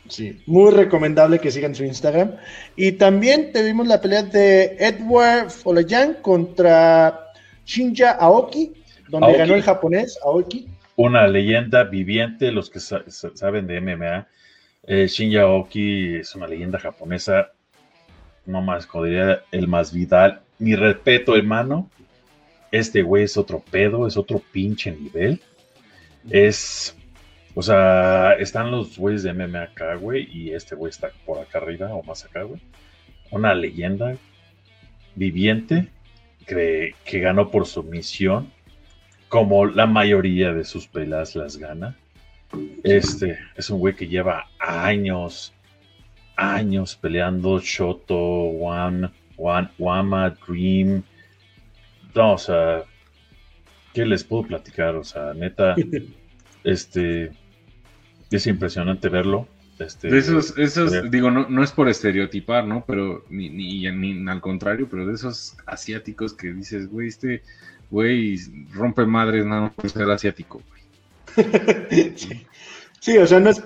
[0.09, 2.37] Sí, muy recomendable que sigan su Instagram.
[2.77, 7.33] Y también tuvimos la pelea de Edward Folayan contra
[7.65, 8.73] Shinja Aoki,
[9.09, 14.29] donde ganó el japonés Aoki una leyenda viviente, los que saben de MMA.
[14.87, 17.51] Eh, Shinya Aoki es una leyenda japonesa,
[18.47, 20.43] no más, como diría el más vidal.
[20.59, 21.91] Mi respeto, hermano.
[22.71, 25.41] Este güey es otro pedo, es otro pinche nivel.
[26.29, 26.97] Es,
[27.55, 31.59] o sea, están los güeyes de MMA acá, güey, y este güey está por acá
[31.59, 32.61] arriba o más acá, güey.
[33.31, 34.17] Una leyenda
[35.15, 35.89] viviente
[36.47, 38.51] que, que ganó por sumisión
[39.29, 41.97] como la mayoría de sus pelas las gana.
[42.85, 45.53] Este es un güey que lleva años,
[46.37, 51.03] años peleando Shoto, One, Wama, Dream.
[52.15, 52.85] No, o sea,
[53.93, 54.95] ¿qué les puedo platicar?
[54.97, 55.75] O sea, neta,
[56.65, 57.33] este,
[58.31, 59.49] es impresionante verlo.
[59.79, 62.85] Este, de esos, esos digo, no, no es por estereotipar, ¿no?
[62.87, 67.43] Pero, ni, ni, ni, al contrario, pero de esos asiáticos que dices, güey, este
[67.91, 68.39] güey,
[68.73, 70.83] rompe madres nada más por ser asiático, güey.
[73.01, 73.19] sí.
[73.19, 73.63] o sea, no, es,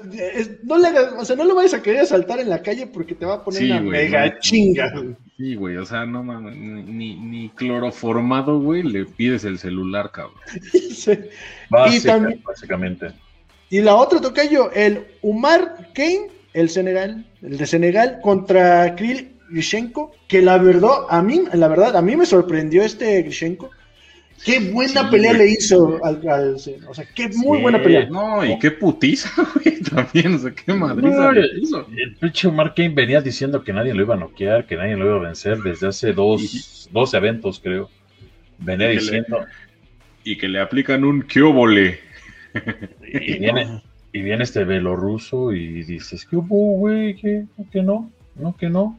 [0.65, 3.27] no le, o sea, no lo vayas a querer saltar en la calle porque te
[3.27, 4.93] va a poner una mega chinga.
[5.39, 10.35] Sí, güey, o sea, no mames, ni, ni, cloroformado, güey, le pides el celular, cabrón.
[10.73, 11.13] sí.
[11.93, 13.13] y también, básicamente.
[13.71, 20.11] Y la otra tocayo, el Umar Kane, el Senegal, el de Senegal contra Krill Grishenko,
[20.27, 23.71] que la verdad, a mí, la verdad, a mí me sorprendió este Grishenko,
[24.45, 26.21] Qué buena pelea le hizo al,
[26.87, 28.09] O sea, qué muy buena pelea.
[28.09, 30.35] No, y qué putiza, güey, también.
[30.35, 31.87] O sea, qué madriza le hizo.
[31.97, 35.07] El pinche Mark Kane venía diciendo que nadie lo iba a noquear, que nadie lo
[35.07, 37.91] iba a vencer desde hace dos, dos eventos, creo.
[38.59, 39.45] Venía diciendo.
[40.25, 42.01] y que le aplican un kiobole.
[43.11, 47.15] Y viene, y viene este velo ruso y dices, ¿qué hubo, güey?
[47.15, 47.45] ¿Qué?
[47.73, 48.11] ¿Que no?
[48.35, 48.57] ¿No?
[48.57, 48.99] ¿Que no?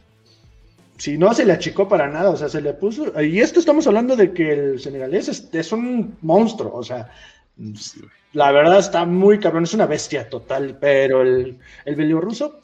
[1.00, 3.20] Si no se le achicó para nada, o sea, se le puso.
[3.22, 7.10] Y esto estamos hablando de que el senegalés es, un monstruo, o sea,
[8.34, 12.60] la verdad está muy cabrón, es una bestia total, pero el, el bielorruso,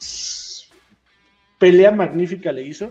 [1.58, 2.90] pelea magnífica le hizo.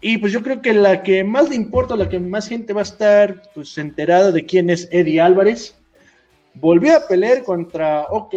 [0.00, 2.80] Y pues yo creo que la que más le importa, la que más gente va
[2.80, 5.76] a estar pues enterada de quién es Eddie Álvarez,
[6.54, 8.34] volvió a pelear contra OK,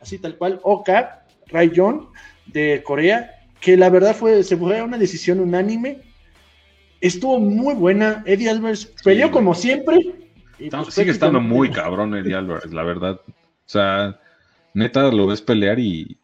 [0.00, 2.08] así tal cual, Oka Rayon
[2.46, 5.98] de Corea, que la verdad fue, se fue una decisión unánime.
[7.00, 8.22] Estuvo muy buena.
[8.26, 9.98] Eddie Alvarez peleó como siempre,
[10.58, 13.20] Está- pues, sigue estando muy cabrón Eddie Álvarez, la verdad.
[13.26, 13.32] O
[13.68, 14.18] sea,
[14.74, 16.16] neta lo ves pelear y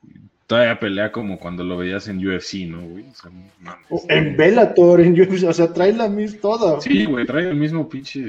[0.47, 3.05] todavía pelea como cuando lo veías en UFC, ¿no, güey?
[3.11, 3.87] O sea, mames.
[4.09, 6.81] En Bellator, en UFC, o sea, trae la misma toda.
[6.81, 8.23] Sí, güey, trae el mismo pinche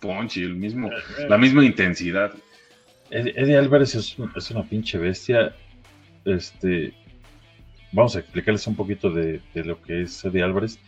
[0.00, 0.90] punch y el mismo,
[1.28, 2.32] la misma intensidad.
[3.10, 5.54] Eddie, Álvarez es, un- es una pinche bestia.
[6.24, 6.94] Este,
[7.92, 10.78] vamos a explicarles un poquito de, de lo que es Eddie Álvarez.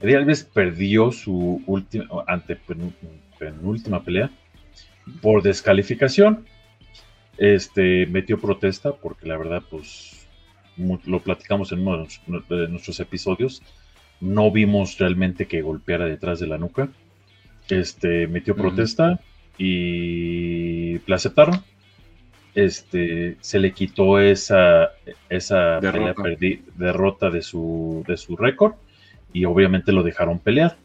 [0.00, 2.92] Eddie Álvarez perdió su última, ante penú-
[3.38, 4.30] penúltima pelea
[5.22, 6.44] por descalificación.
[7.38, 10.26] Este, metió protesta porque la verdad, pues,
[11.06, 12.06] lo platicamos en uno
[12.48, 13.62] de nuestros episodios.
[14.20, 16.90] No vimos realmente que golpeara detrás de la nuca.
[17.68, 19.20] Este, metió protesta
[19.56, 21.62] y la aceptaron.
[22.54, 24.90] Este, se le quitó esa,
[25.28, 25.92] esa Derrota.
[25.92, 28.74] pelea perdi- derrota de su, de su récord
[29.32, 30.76] y obviamente lo dejaron pelear.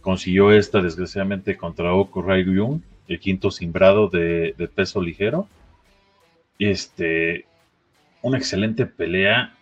[0.00, 5.48] Consiguió esta, desgraciadamente, contra Oko Raiyun, el quinto simbrado de, de peso ligero.
[6.58, 7.46] Este,
[8.22, 9.54] una excelente pelea.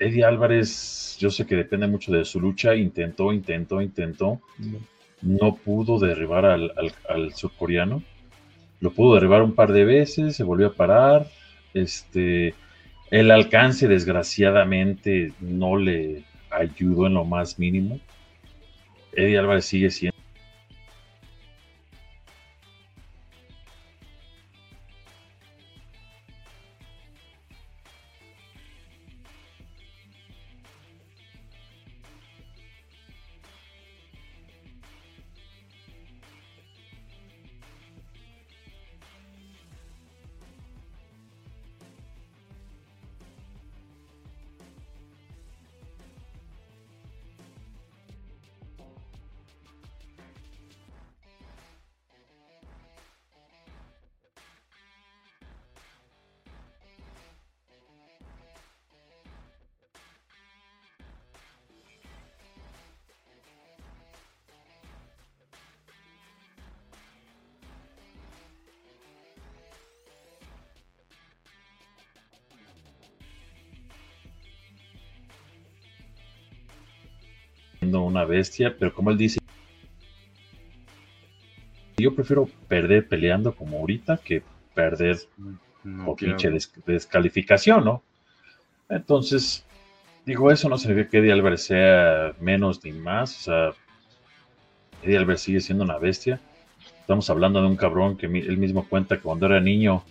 [0.00, 4.40] Eddie Álvarez, yo sé que depende mucho de su lucha, intentó, intentó, intentó
[5.22, 8.02] no pudo derribar al, al- al surcoreano.
[8.80, 11.26] Lo pudo derribar un par de veces, se volvió a parar.
[11.74, 12.54] Este,
[13.10, 18.00] el alcance, desgraciadamente, no le ayudó en lo más mínimo.
[19.12, 20.17] Eddie Álvarez sigue siendo.
[77.96, 79.38] Una bestia, pero como él dice,
[81.96, 84.42] yo prefiero perder peleando como ahorita que
[84.74, 85.18] perder
[85.84, 88.02] No por pinche des- descalificación, ¿no?
[88.88, 89.64] Entonces,
[90.24, 93.70] digo, eso no significa que Eddie Álvarez sea menos ni más, o sea,
[95.02, 96.40] Eddie Álvarez sigue siendo una bestia.
[97.00, 100.04] Estamos hablando de un cabrón que él mismo cuenta que cuando era niño,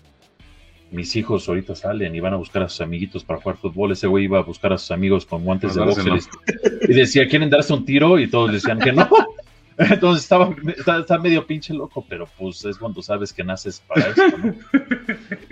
[0.91, 3.91] mis hijos ahorita salen y van a buscar a sus amiguitos para jugar fútbol.
[3.91, 6.01] Ese güey iba a buscar a sus amigos con guantes de boxe
[6.81, 8.19] y decía, ¿quieren darse un tiro?
[8.19, 9.09] Y todos decían que no.
[9.77, 14.07] Entonces estaba, está, está medio pinche loco, pero pues es cuando sabes que naces para
[14.07, 14.55] esto, ¿no?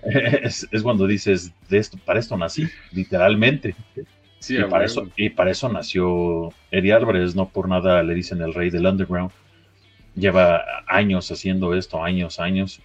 [0.41, 3.75] es, es cuando dices, de esto, para esto nací, literalmente.
[4.39, 8.41] Sí, y, para eso, y para eso nació Eddie Álvarez, no por nada le dicen
[8.41, 9.31] el rey del underground.
[10.15, 12.81] Lleva años haciendo esto, años, años.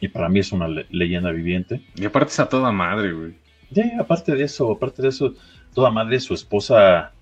[0.00, 1.80] Y para mí es una le- leyenda viviente.
[1.94, 3.34] Y aparte es a toda madre, güey.
[3.70, 5.34] Ya, aparte de eso, aparte de eso,
[5.74, 7.12] toda madre, su esposa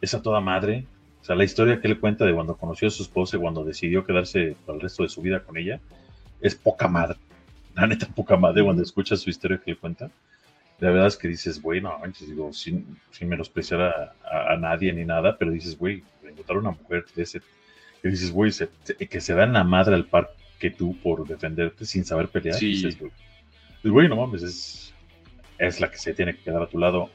[0.00, 0.84] es a toda madre.
[1.20, 3.64] O sea, la historia que él cuenta de cuando conoció a su esposa y cuando
[3.64, 5.80] decidió quedarse para el resto de su vida con ella,
[6.40, 7.16] es poca madre.
[7.74, 10.10] La neta, poca madre cuando escuchas su historia que él cuenta.
[10.80, 14.56] La verdad es que dices, güey, no, manches, digo, sin, sin menospreciar a, a- a
[14.56, 17.40] nadie ni nada, pero dices, güey, encontrar una mujer de ese,
[18.02, 18.50] que dices, güey,
[19.08, 22.54] que se dan la madre al par que tú por defenderte sin saber pelear.
[22.56, 22.68] Sí.
[22.68, 23.10] Dices, güey,
[23.82, 24.94] pues, güey, no mames, es,
[25.58, 27.10] es la que se tiene que quedar a tu lado.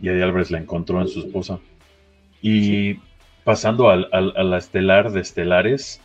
[0.00, 1.58] Y Eddie Álvarez la encontró en su esposa.
[2.40, 2.94] Y
[3.44, 6.00] pasando al, al- a la estelar de estelares,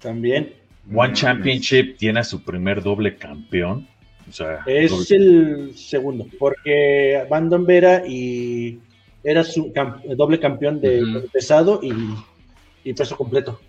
[0.00, 0.54] También.
[0.94, 1.14] One No.
[1.14, 3.88] Championship tiene a su primer doble campeón.
[4.28, 8.78] O sea, Es doble- el segundo, porque Brandon Vera y
[9.24, 11.92] era su cam- doble campeón de pesado y,
[12.88, 13.60] y peso completo.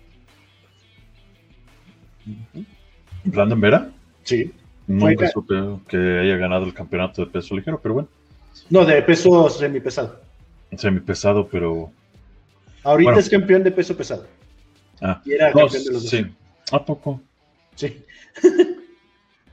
[3.24, 3.90] Brandon Vera.
[4.22, 4.52] Sí.
[4.86, 5.54] Nunca supe
[5.88, 8.08] que haya ganado el campeonato de peso ligero, pero bueno,
[8.70, 10.20] No, de peso semipesado.
[10.76, 11.90] semipesado, pero.
[12.82, 13.18] Ahorita Bueno.
[13.20, 14.26] es campeón de peso pesado.
[15.00, 16.10] Ah, Y era no, campeón de los dos.
[16.10, 16.26] sí.
[16.72, 17.20] ¿A poco?
[17.74, 18.02] Sí.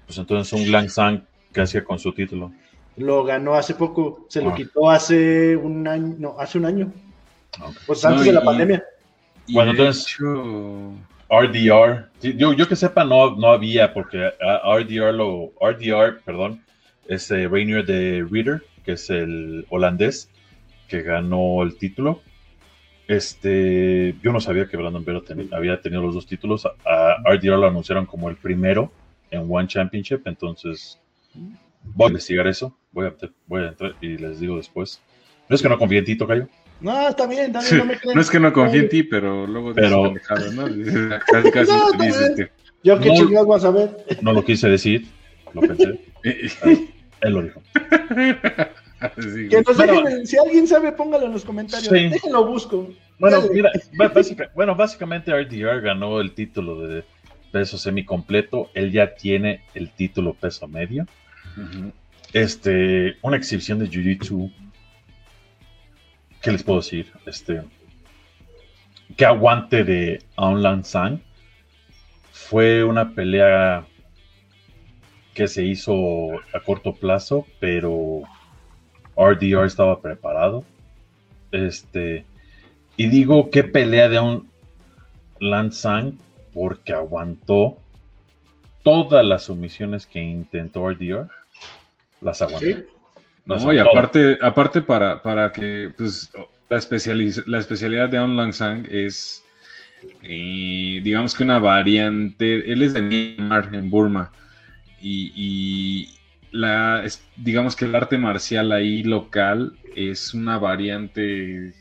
[0.06, 2.52] Pues entonces un Lang Sang que hacía con su título.
[2.98, 4.56] Lo ganó hace poco, se lo Ah.
[4.56, 6.92] quitó hace un año, no, hace un año,
[7.62, 7.78] Ok.
[7.88, 8.84] pues No, antes de la pandemia.
[9.48, 10.92] Y Bueno, de entonces- hecho,
[11.32, 12.10] RDR.
[12.22, 16.62] Yo, yo que sepa, no, no había, porque ah, RDR, lo, RDR, perdón,
[17.08, 20.30] es eh, Rainier de Reader, que es el holandés
[20.90, 22.22] que ganó el título.
[23.08, 25.22] Este, yo no sabía que Brandon Vera
[25.54, 26.66] había tenido los dos títulos.
[26.66, 28.92] A RDR lo anunciaron como el primero
[29.32, 31.00] en One Championship, entonces
[31.84, 32.78] voy a investigar eso.
[32.92, 33.16] Voy a,
[33.48, 35.02] voy a entrar y les digo después.
[35.48, 36.48] Es que no confíe en ti, Tocayo.
[36.82, 38.16] No, está bien, está bien, no me creen.
[38.16, 40.68] No es que no confíe en ti, pero luego Pero- pendejadas, ¿no?
[40.68, 42.50] Dices- Casi, casi No, te dices que.
[42.84, 43.16] Yo qué No.
[43.16, 43.98] chingados vas a ver.
[44.22, 45.06] No lo quise decir,
[45.54, 46.00] lo pensé.
[47.22, 47.62] Él lo dijo.
[49.18, 50.04] Sí, Que nos Bueno.
[50.04, 51.88] dejen, si alguien sabe, póngalo en los comentarios.
[51.92, 52.10] Sí.
[52.10, 52.88] Déjenlo busco.
[53.18, 53.52] Bueno, Dale.
[53.52, 57.04] mira, ba- básica- bueno, básicamente RDR ganó el título de
[57.52, 58.70] peso semicompleto.
[58.76, 61.08] Él ya tiene el título peso medio.
[62.34, 64.52] Este, una exhibición de Jiu-Jitsu.
[66.42, 67.12] ¿Qué les puedo decir?
[67.26, 67.62] Este,
[69.16, 71.22] que aguante de Aung Lan San.
[72.32, 73.86] Fue una pelea
[75.34, 78.24] que se hizo a corto plazo, pero
[79.16, 80.66] RDR estaba preparado.
[81.52, 82.26] Este,
[82.98, 84.50] y digo qué pelea de un
[85.40, 86.18] Lan San
[86.54, 87.78] porque aguantó
[88.84, 91.30] todas las sumisiones que intentó RDR.
[92.22, 92.66] Las aguantó.
[92.66, 92.86] Sí.
[93.46, 96.32] No, y aparte, aparte para, para que pues,
[96.70, 99.44] la, especializ- la especialidad de Aung Lang Sang es,
[100.24, 104.32] eh, digamos que una variante, él es de Myanmar, en Burma,
[105.02, 106.10] y, y
[106.52, 111.74] la, es- digamos que el arte marcial ahí local es una variante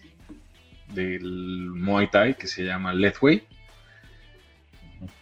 [0.95, 3.45] del Muay Thai que se llama Lethwei.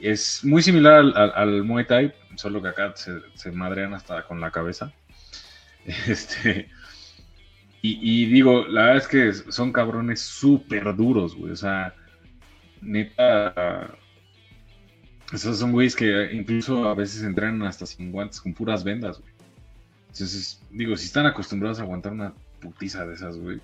[0.01, 4.23] Es muy similar al, al- al Muay Thai, solo que acá se, se madrean hasta
[4.23, 4.93] con la cabeza.
[6.07, 6.69] Este,
[7.81, 11.53] y, y digo, la verdad es que son cabrones súper duros, güey.
[11.53, 11.95] O sea,
[12.83, 13.95] neta.
[15.33, 19.33] Esos son güeyes que incluso a veces entrenan hasta sin guantes, con puras vendas, güey.
[20.09, 23.61] Entonces, digo, si están acostumbrados a aguantar una putiza de esas, güey.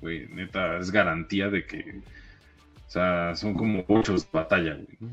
[0.00, 2.00] Güey, neta, es garantía de que.
[2.88, 5.12] O sea, son como ocho de batalla, güey.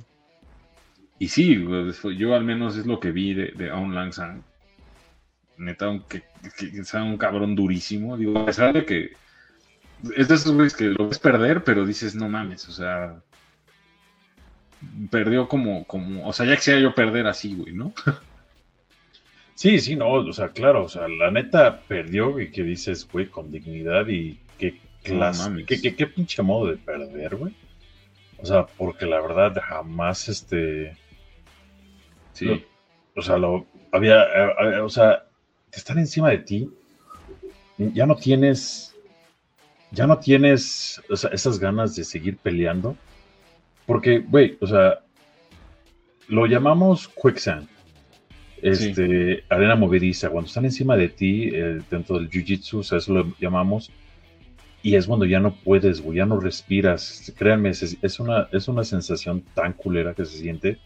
[1.19, 4.43] Y sí, güey, yo al menos es lo que vi de, de Aung Lang San
[5.59, 6.23] neta, aunque
[6.57, 9.11] que, que sea un cabrón durísimo, digo, a pesar de que
[10.15, 13.21] es de esos güeyes que lo ves perder, pero dices, no mames, o sea,
[15.11, 17.93] perdió como, como, o sea, ya quisiera yo perder así, güey, ¿no?
[19.55, 23.27] Sí, sí, no, o sea, claro, o sea, la neta perdió y que dices, güey,
[23.27, 27.53] con dignidad y qué clase, qué, qué, qué pinche modo de perder, güey.
[28.37, 30.95] O sea, porque la verdad jamás, este,
[32.39, 32.65] Sí,
[33.17, 35.25] o sea, lo había, eh, eh, o sea,
[35.77, 36.69] están encima de ti,
[37.77, 38.95] ya no tienes,
[39.91, 42.95] ya no tienes, o sea, esas ganas de seguir peleando,
[43.85, 44.99] porque, güey, o sea,
[46.27, 47.67] lo llamamos quicksand,
[48.61, 53.13] este, arena movediza, cuando están encima de ti, eh, dentro del jiu-jitsu, o sea, eso
[53.13, 53.91] lo llamamos,
[54.81, 58.67] y es cuando ya no puedes, güey, ya no respiras, créanme, es, es una, es
[58.67, 60.77] una sensación tan culera que se siente,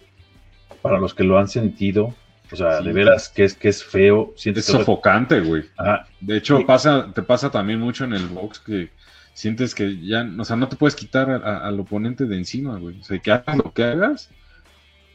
[0.81, 2.13] para los que lo han sentido,
[2.53, 2.85] o sea, Sí.
[2.85, 5.63] de veras que es, que es feo, es sientes que- sofocante, güey.
[5.77, 6.63] Ajá, De hecho, Sí.
[6.63, 8.89] pasa, te pasa también mucho en el box que
[9.33, 12.77] sientes que ya, o sea, no te puedes quitar a- a- al oponente de encima,
[12.79, 12.99] güey.
[12.99, 14.29] O sea, que hagas lo que hagas,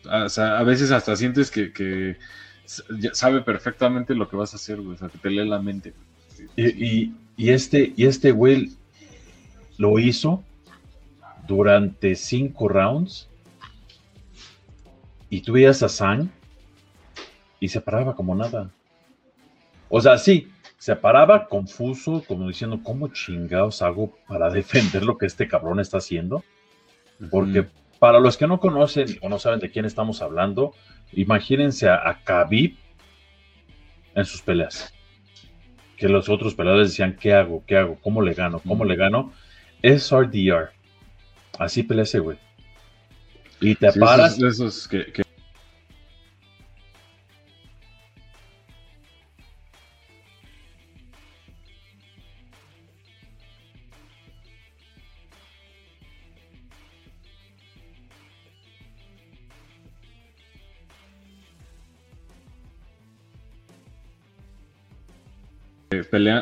[0.08, 2.16] a, o sea, a veces hasta sientes que,
[3.14, 4.94] sabe perfectamente lo que vas a hacer, güey.
[4.96, 5.94] O sea, que te lee la mente.
[6.56, 8.72] y- y este, y este güey
[9.78, 10.44] lo hizo
[11.46, 13.28] durante cinco rounds.
[15.30, 16.30] Y tú veías a Sang
[17.60, 18.70] y se paraba como nada.
[19.88, 25.26] O sea, sí, se paraba confuso, como diciendo, ¿cómo chingados hago para defender lo que
[25.26, 26.44] este cabrón está haciendo?
[27.30, 27.66] Porque
[27.98, 30.72] para los que no conocen o no saben de quién estamos hablando,
[31.12, 32.76] imagínense a, a Khabib
[34.14, 34.92] en sus peleas.
[35.96, 37.64] Que los otros peleadores decían, ¿qué hago?
[37.66, 37.98] ¿Qué hago?
[38.00, 38.60] ¿Cómo le gano?
[38.60, 39.32] ¿Cómo le gano?
[39.82, 40.70] Es RDR.
[41.58, 42.38] Así pelea ese güey.
[43.60, 44.36] Y te Sí, paras.
[44.38, 45.22] esos, esos que, que-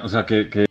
[0.05, 0.66] o sea, que, que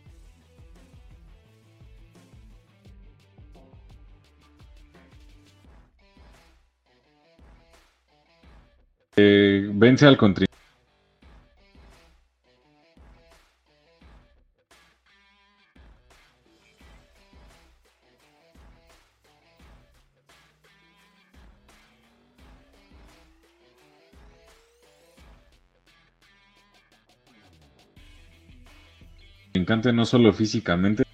[9.72, 10.45] vence al contrincante.
[29.92, 31.06] no solo físicamente,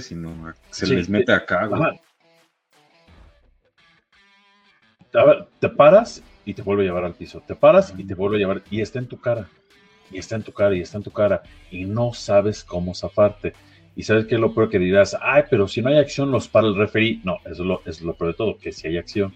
[0.00, 2.00] sino se les mete eh, acá, güey.
[5.60, 7.40] Te paras y te vuelve a llevar al piso.
[7.46, 8.62] Te paras y te vuelve a llevar.
[8.70, 9.48] Y está en tu cara.
[10.10, 11.42] Y está en tu cara y está en tu cara.
[11.70, 13.54] Y no sabes cómo zafarte.
[13.96, 16.48] Y sabes que es lo peor que dirás, ay, pero si no hay acción, los
[16.48, 17.20] para el referee.
[17.22, 19.32] No, eso es lo, es lo peor de todo, que si hay acción.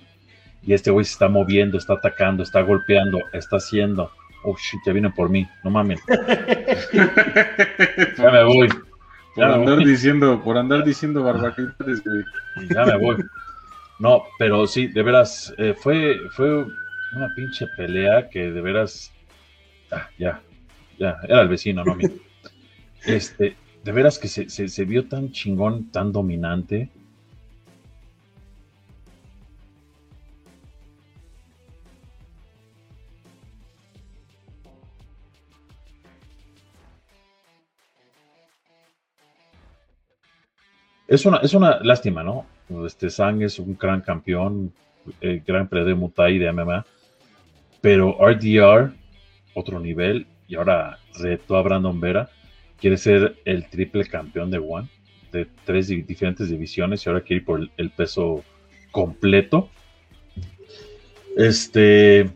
[0.62, 4.10] Y este güey se está moviendo, está atacando, está golpeando, está haciendo.
[4.44, 6.00] Oh shit, ya vienen por mí, no mames.
[8.18, 8.68] ya me voy.
[9.34, 12.02] Por andar diciendo, por andar diciendo barbaridades,
[12.68, 13.16] Ya me voy.
[14.00, 16.64] No, pero sí, de veras, eh, fue, fue
[17.14, 19.12] una pinche pelea que de veras.
[19.90, 20.40] Ah, ya,
[20.98, 22.10] ya, era el vecino, no mío.
[23.04, 23.56] Este,
[23.88, 26.90] de veras que se, se, se vio tan chingón, tan dominante.
[41.06, 42.44] Es una, es una lástima, ¿no?
[42.84, 44.70] Este Sang es un gran campeón,
[45.22, 46.84] eh, gran peleador de Muay de MMA,
[47.80, 48.92] pero RDR,
[49.54, 52.28] otro nivel, y ahora reto a Brandon Vera,
[52.80, 54.88] quiere ser el triple campeón de One,
[55.32, 58.44] de tres diferentes divisiones, y ahora quiere ir por el, peso
[58.90, 59.68] completo.
[61.36, 62.30] Este,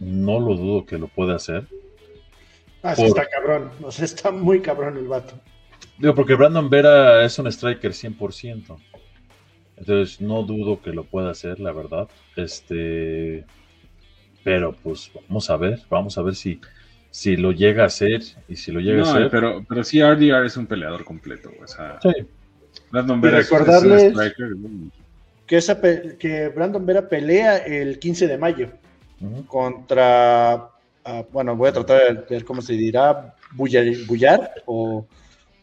[0.00, 1.66] no lo dudo que lo pueda hacer.
[2.82, 5.34] Ah, sí está cabrón, o sea, está muy cabrón el vato.
[5.98, 8.76] Digo, porque Brandon Vera es un striker 100%.
[9.76, 12.08] Entonces no dudo que lo pueda hacer, la verdad.
[12.34, 13.44] Este,
[14.44, 16.60] pero pues vamos a ver, vamos a ver si,
[17.16, 19.30] si lo llega a hacer y si lo llega a hacer.
[19.30, 21.50] Pero, pero sí, RDR es un peleador completo.
[21.64, 22.10] O sea, sí.
[22.90, 24.48] Brandon Vera es, un striker.
[25.46, 28.68] Que, esa que Brandon Vera pelea el 15 de mayo
[29.46, 30.68] contra,
[31.06, 35.06] ah, bueno, voy a tratar de ver cómo se dirá, Bullar, o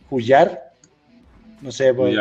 [0.09, 0.71] Bullar,
[1.61, 2.17] no sé, voy,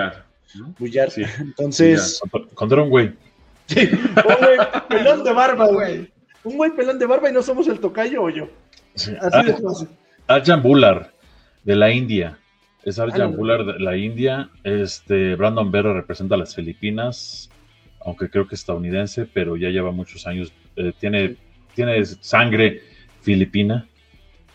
[0.78, 1.10] Bullar.
[1.10, 1.22] Sí.
[1.40, 2.20] Entonces.
[2.52, 3.14] Contra un güey.
[3.66, 4.58] Sí, un güey
[4.88, 6.12] pelón de barba, güey.
[6.44, 8.48] Un güey pelón de barba y no somos el tocayo o yo.
[8.94, 9.88] Así ah, de fácil.
[10.26, 11.12] Arjan Bular,
[11.64, 12.38] de la India.
[12.84, 14.50] Es Arjan Bular de la India.
[14.64, 17.50] Este, Brandon Vera representa a las Filipinas,
[18.04, 20.52] aunque creo que es estadounidense, pero ya lleva muchos años.
[20.76, 21.36] Eh, tiene,
[21.74, 22.82] tiene sangre
[23.20, 23.88] filipina.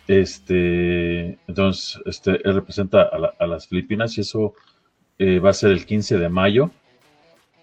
[0.06, 4.54] Este, entonces, este, él representa a, a las Filipinas y eso
[5.18, 6.70] eh, va a ser el 15 de mayo,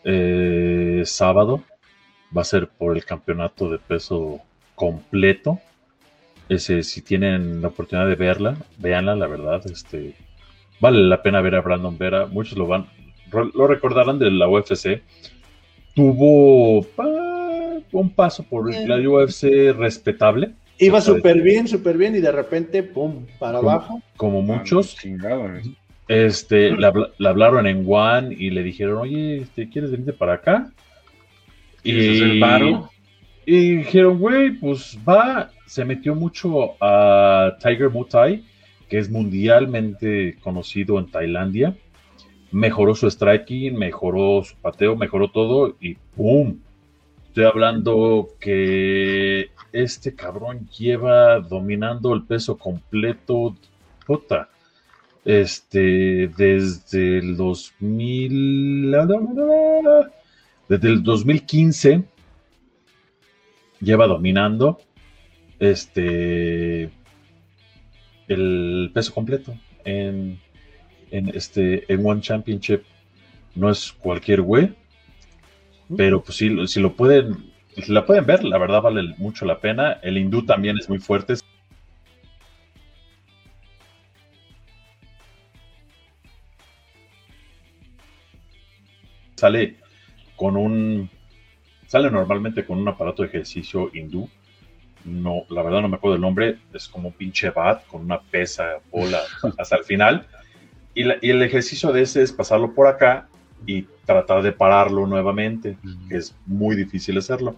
[0.03, 1.63] eh, sábado.
[2.35, 4.41] Va a ser por el campeonato de peso
[4.75, 5.59] completo.
[6.47, 9.61] Ese, si tienen la oportunidad de verla, véanla, la verdad.
[9.65, 10.13] Este,
[10.79, 12.27] vale la pena ver a Brandon Vera.
[12.27, 12.87] Muchos lo van,
[13.31, 15.01] lo recordarán de la UFC.
[15.95, 16.85] Tuvo
[17.91, 20.51] un paso por la UFC respetable.
[20.77, 24.01] Iba súper bien, súper bien y de repente, pum, para abajo.
[24.17, 24.97] Como muchos.
[26.07, 26.87] Este, le,
[27.27, 30.69] hablaron en One y le dijeron, oye, este, ¿quieres venirte para acá?
[31.83, 32.41] Y, y
[33.51, 35.51] dijeron, güey, pues va.
[35.65, 38.43] Se metió mucho a Tiger Muay,
[38.89, 41.75] que es mundialmente conocido en Tailandia.
[42.51, 46.59] Mejoró su striking, mejoró su pateo, mejoró todo y ¡pum!
[47.27, 53.55] Estoy hablando que este cabrón lleva dominando el peso completo.
[54.05, 54.49] Puta
[55.25, 58.91] este, desde el 2000,
[60.69, 62.03] desde el 2015
[63.79, 64.79] lleva dominando
[65.59, 66.89] este
[68.27, 70.39] el peso completo en,
[71.11, 72.83] en este en One Championship.
[73.55, 74.73] No es cualquier güey
[75.95, 79.59] pero pues si, si lo pueden si la pueden ver la verdad vale mucho la
[79.59, 79.93] pena.
[80.01, 81.35] El hindú también es muy fuerte.
[89.35, 89.75] Sale
[90.37, 91.09] con un,
[91.87, 94.29] sale normalmente con un aparato de ejercicio hindú.
[95.05, 98.19] No, la verdad no me acuerdo el nombre, es como un pinche bat con una
[98.19, 99.21] pesa, bola
[99.57, 100.27] hasta el final.
[100.95, 103.27] Y, el ejercicio de ese es pasarlo por acá
[103.67, 105.77] y tratar de pararlo nuevamente,
[106.09, 107.55] que es muy difícil hacerlo.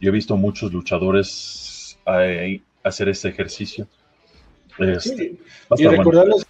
[0.00, 3.86] Yo he visto muchos luchadores eh, hacer este ejercicio.
[4.78, 5.36] Este,
[5.76, 6.46] y recordarles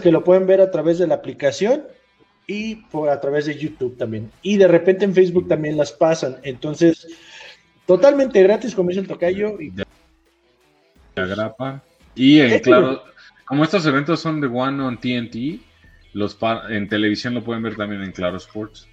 [0.00, 1.84] que lo pueden ver a través de la aplicación
[2.50, 4.28] y por a través de YouTube también.
[4.42, 6.38] Y de repente en Facebook también las pasan.
[6.42, 7.06] Entonces,
[7.86, 9.60] totalmente gratis, como dice el tocayo.
[9.60, 9.72] Y...
[11.14, 11.80] grapa.
[12.16, 13.04] Y en claro,
[13.44, 15.60] como estos eventos son de One on TNT,
[16.12, 16.36] los
[16.70, 18.88] en televisión lo pueden ver también en Claro Sports.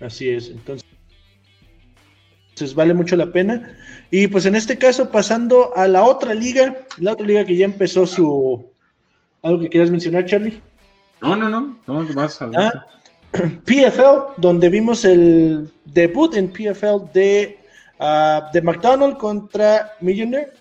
[0.00, 0.86] Así es, entonces
[2.74, 3.76] vale mucho la pena.
[4.10, 7.66] Y pues en este caso, pasando a la otra liga, la otra liga que ya
[7.66, 8.70] empezó su,
[9.42, 10.60] ¿Algo que quieras mencionar, Charlie?
[11.22, 12.86] No, no, no, no, a ah,
[13.64, 17.58] PFL, donde vimos el debut en PFL de,
[18.00, 20.52] uh, de McDonald contra Millionaire,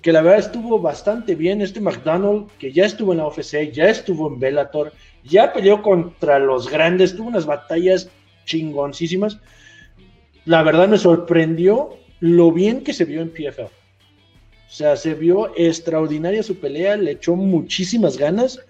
[0.00, 1.60] que la verdad estuvo bastante bien.
[1.60, 4.92] Este McDonald, que ya estuvo en la UFC, ya estuvo en Bellator,
[5.22, 8.08] ya peleó contra los grandes, tuvo unas batallas
[8.46, 9.38] chingoncísimas.
[10.46, 11.90] La verdad me sorprendió
[12.20, 13.64] lo bien que se vio en PFL.
[13.64, 18.60] O sea, se vio extraordinaria su pelea, le echó muchísimas ganas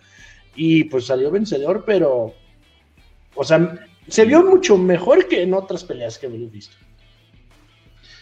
[0.62, 2.34] y pues salió vencedor, pero,
[3.34, 6.76] o sea, se vio mucho mejor que en otras peleas que hemos visto.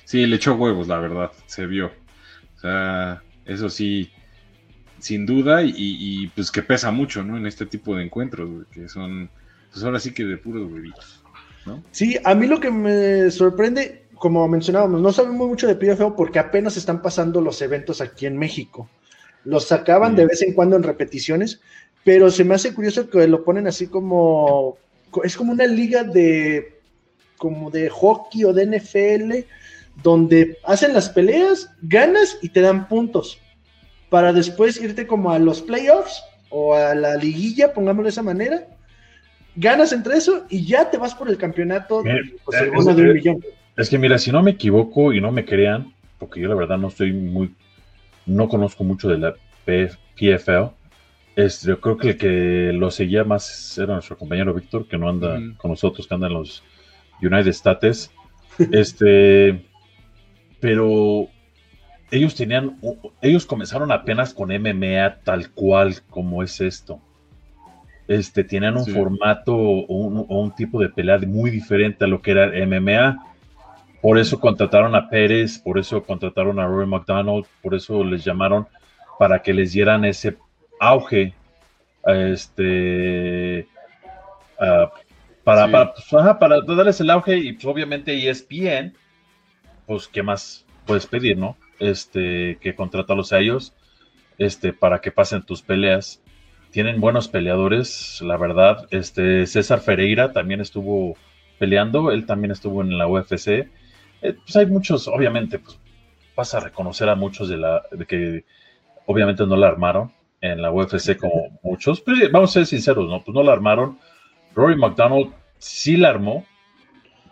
[0.05, 1.91] Sí, le echó huevos, la verdad, se vio.
[2.57, 4.13] O sea, eso sí,
[5.01, 7.37] sin duda, y, pues que pesa mucho, ¿no?
[7.37, 9.29] En este tipo de encuentros, que son,
[9.73, 11.25] pues ahora sí que de puros huevitos,
[11.67, 11.83] ¿no?
[11.91, 16.39] Sí, a mí lo que me sorprende, como mencionábamos, no sabemos mucho de PFL porque
[16.39, 18.89] apenas están pasando los eventos aquí en México.
[19.45, 21.61] Los sacaban de vez en cuando en repeticiones,
[22.05, 24.79] pero se me hace curioso que lo ponen así como,
[25.25, 26.79] es como una liga de,
[27.37, 29.47] como de hockey o de NFL,
[30.03, 33.39] donde hacen las peleas, ganas y te dan puntos,
[34.09, 38.67] para después irte como a los playoffs o a la liguilla, pongámoslo de esa manera,
[39.57, 42.03] ganas entre eso y ya te vas por el campeonato
[42.45, 43.45] pues, de un millón.
[43.77, 46.79] Es que mira, si no me equivoco y no me crean, porque yo la verdad
[46.79, 47.55] no estoy muy,
[48.27, 49.35] no conozco mucho de la
[49.65, 50.71] PFL,
[51.39, 55.09] es, yo creo que el que lo seguía más era nuestro compañero Víctor, que no
[55.09, 56.65] anda con nosotros, que anda en los
[57.23, 58.11] United States.
[58.73, 59.65] este,
[60.59, 61.29] pero
[62.11, 62.81] ellos tenían,
[63.23, 67.01] ellos comenzaron apenas con MMA tal cual como es esto.
[68.09, 72.33] Este, tenían un formato o un, un, tipo de pelea muy diferente a lo que
[72.33, 73.17] era MMA.
[74.03, 78.67] Por eso contrataron a Pérez, por eso contrataron a Roy McDonald, por eso les llamaron
[79.21, 80.37] para que les dieran ese
[80.81, 81.35] auge
[82.07, 83.69] este
[85.45, 86.07] para, para, pues,
[86.39, 88.95] para, darles el auge y pues, obviamente ESPN,
[89.87, 91.57] pues qué más puedes pedir, ¿no?
[91.79, 93.73] Este, que contratarlos a ellos,
[94.37, 96.23] este, para que pasen tus peleas.
[96.71, 98.87] Tienen buenos peleadores, la verdad.
[98.91, 101.17] Este, César Ferreira también estuvo
[101.59, 103.69] peleando, él también estuvo en la UFC
[104.23, 105.79] eh, pues hay muchos, obviamente, pues
[106.35, 108.45] vas a reconocer a muchos de la de que
[109.07, 113.23] obviamente no la armaron en la UFC como muchos, pero vamos a ser sinceros, ¿no?
[113.23, 113.99] Pues no la armaron.
[114.55, 116.45] Rory McDonald sí la armó,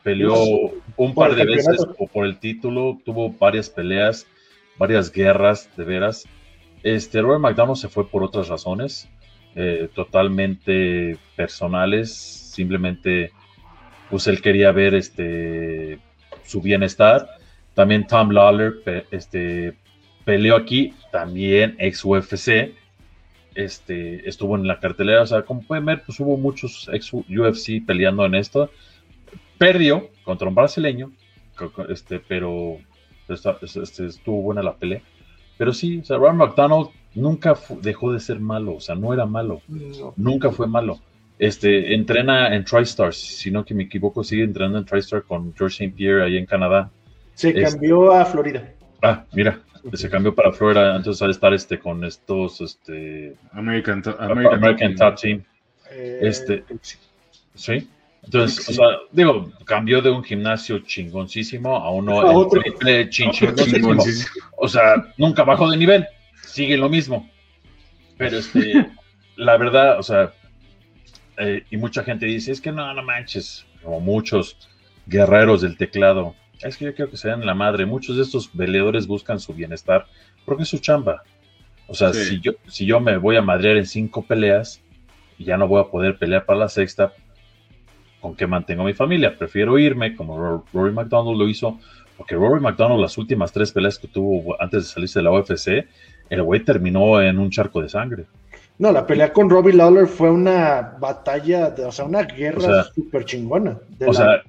[0.03, 4.27] peleó pues, un par de veces por el título, tuvo varias peleas,
[4.79, 6.25] varias guerras, de veras.
[6.83, 9.09] Este, Rory McDonald se fue por otras razones,
[9.55, 13.33] eh, totalmente personales, simplemente,
[14.11, 15.99] pues él quería ver este,
[16.45, 17.29] su bienestar.
[17.75, 18.75] También Tom Lawler
[19.11, 19.75] este,
[20.25, 22.75] peleó aquí, también ex UFC.
[23.57, 27.85] Este, estuvo en la cartelera, o sea, como pueden ver, pues hubo muchos ex UFC
[27.85, 28.71] peleando en esto.
[29.59, 31.11] Perdió contra un brasileño,
[31.89, 32.79] este, pero
[33.63, 35.01] este, estuvo buena la pelea.
[35.57, 39.25] Pero sí, o sea, Ryan McDonald nunca dejó de ser malo, o sea, no era
[39.25, 39.63] malo,
[40.17, 41.01] nunca fue malo.
[41.39, 45.85] Este, entrena en TriStars, si no que me equivoco, sigue entrenando en TriStar con George
[45.85, 45.97] St.
[45.97, 46.91] Pierre ahí en Canadá.
[47.35, 48.73] Se cambió a Florida.
[49.03, 49.61] Ah, mira,
[49.93, 55.45] se cambió para Florida, entonces al estar este con estos este American, American, Top Team.
[55.91, 56.65] Eh, este,
[57.55, 57.89] sí.
[58.25, 62.61] Entonces, o sea, digo, cambió de un gimnasio chingoncísimo a uno a otro.
[62.61, 63.09] triple
[64.57, 66.07] O sea, nunca bajó de nivel,
[66.43, 67.29] sigue lo mismo.
[68.19, 68.91] Pero este,
[69.37, 70.33] la verdad, o sea,
[71.39, 74.69] eh, y mucha gente dice, es que no, no manches, como muchos
[75.07, 78.49] guerreros del teclado, es que yo quiero que se den la madre, muchos de estos
[78.49, 80.07] peleadores buscan su bienestar
[80.45, 81.23] porque es su chamba.
[81.89, 84.83] O sea, si, yo, si yo me voy a madrear en cinco peleas
[85.39, 87.13] y ya no voy a poder pelear para la sexta,
[88.21, 89.37] ¿con qué mantengo mi familia?
[89.39, 91.79] Prefiero irme como Rory McDonald lo hizo,
[92.17, 95.87] porque Rory McDonald las últimas tres peleas que tuvo antes de salirse de la UFC,
[96.29, 98.27] el güey terminó en un charco de sangre.
[98.79, 103.79] No, la pelea con Robbie Lawler fue una batalla, o sea, una guerra súper chingona.
[104.07, 104.43] o sea,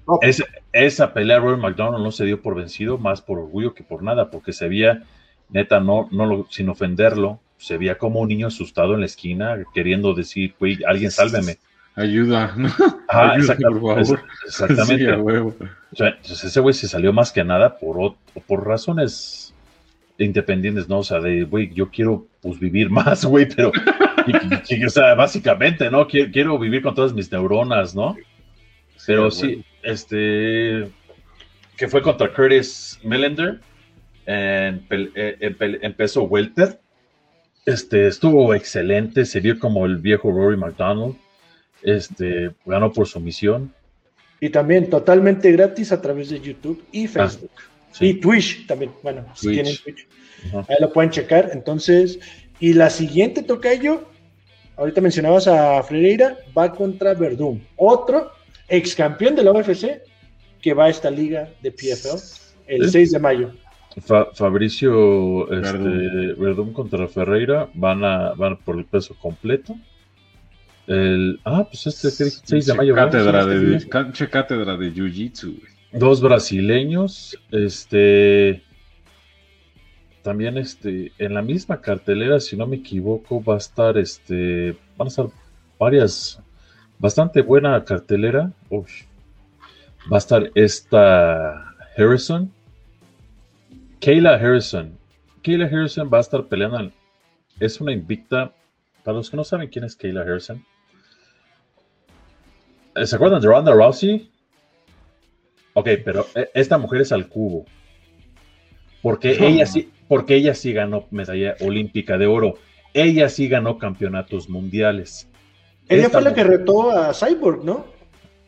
[0.73, 4.30] esa pelea Robbie McDonald no se dio por vencido, más por orgullo que por nada,
[4.30, 5.03] porque se veía,
[5.49, 9.57] neta, no, no lo, sin ofenderlo, se veía como un niño asustado en la esquina,
[9.73, 11.57] queriendo decir, güey, alguien sálveme.
[11.95, 12.69] Ayuda, ¿no?
[14.45, 15.11] Exactamente.
[15.11, 18.15] o sea, entonces ese güey se salió más que nada por,
[18.45, 19.53] por razones
[20.19, 20.99] independientes, ¿no?
[20.99, 23.71] O sea, de, güey, yo quiero, pues, vivir más, güey, pero
[24.86, 26.07] o sea, básicamente, ¿no?
[26.07, 28.15] Quiero, vivir con todas mis neuronas, ¿no?
[29.05, 30.88] Pero sí, este,
[31.78, 33.59] que fue contra Curtis Millender
[34.25, 36.80] en, en, peso welter.
[37.65, 41.15] Este, estuvo excelente, se vio como el viejo Rory McDonald.
[41.84, 43.73] Este, ganó por sumisión.
[44.39, 47.51] Y también totalmente gratis a través de YouTube y Facebook.
[47.91, 48.07] Sí.
[48.07, 48.91] Y Twitch también.
[49.01, 50.07] Bueno, si tienen Twitch.
[50.53, 51.49] Ahí lo pueden checar.
[51.53, 52.19] Entonces,
[52.59, 54.09] y la siguiente tocayo,
[54.78, 58.32] ahorita mencionabas a Ferreira, va contra Verdún, otro
[58.69, 60.01] ex campeón de la UFC
[60.61, 62.17] que va a esta liga de PFL
[62.67, 62.91] el ¿Sí?
[62.91, 63.51] 6 de mayo.
[64.05, 65.78] Fa- Fabricio este,
[66.38, 66.71] Verdún.
[66.73, 69.75] Contra Ferreira van a van por el peso completo.
[70.86, 72.93] El, ah, pues este 6 de mayo.
[72.95, 75.71] Cátedra este de, canche cátedra de Jiu-Jitsu, güey.
[75.93, 78.61] Dos brasileños, este
[80.28, 85.05] también este en la misma cartelera, si no me equivoco, va a estar este van
[85.05, 85.28] a estar
[85.80, 86.38] varias
[86.99, 88.51] bastante buena cartelera.
[88.69, 88.91] Uf.
[90.11, 92.51] Va a estar esta Harrison,
[94.01, 94.97] Kayla Harrison.
[95.43, 96.91] Kayla Harrison va a estar peleando.
[97.61, 98.51] es una invicta.
[99.05, 100.61] Para los que no saben quién es Kayla Harrison,
[103.01, 104.30] ¿se acuerdan de Ronda Rousey?
[105.71, 107.65] Ok, pero eh, esta mujer es al cubo.
[109.01, 112.55] Porque ella sí, porque ella sí ganó medalla olímpica de oro.
[112.93, 115.27] Ella sí ganó campeonatos mundiales.
[115.89, 117.85] Ella Esta fue la que retó a Cyborg, ¿no?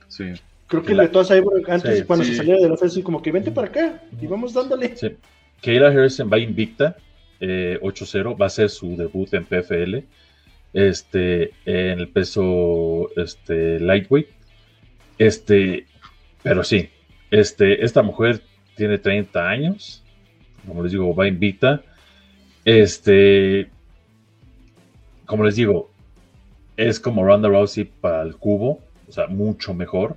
[0.07, 0.26] Sí.
[0.68, 2.32] Creo que La- retó a Cyborg antes Sí, cuando sí.
[2.32, 4.95] se saliera de la UFC, como que vente para acá y vamos dándole.
[4.95, 5.16] Sí.
[5.62, 6.95] Kayla Harrison va invicta,
[7.39, 10.03] eh, 8-0, va a ser su debut en PFL,
[10.74, 14.28] este, en el peso este, lightweight.
[15.18, 15.86] Este,
[16.43, 16.89] pero sí,
[17.32, 18.41] este, esta mujer
[18.76, 20.03] tiene 30 años,
[20.70, 21.82] como les digo, va invicta.
[22.64, 23.70] Este,
[25.26, 25.90] como les digo,
[26.78, 30.16] es como Ronda Rousey para el cubo, o sea, mucho mejor.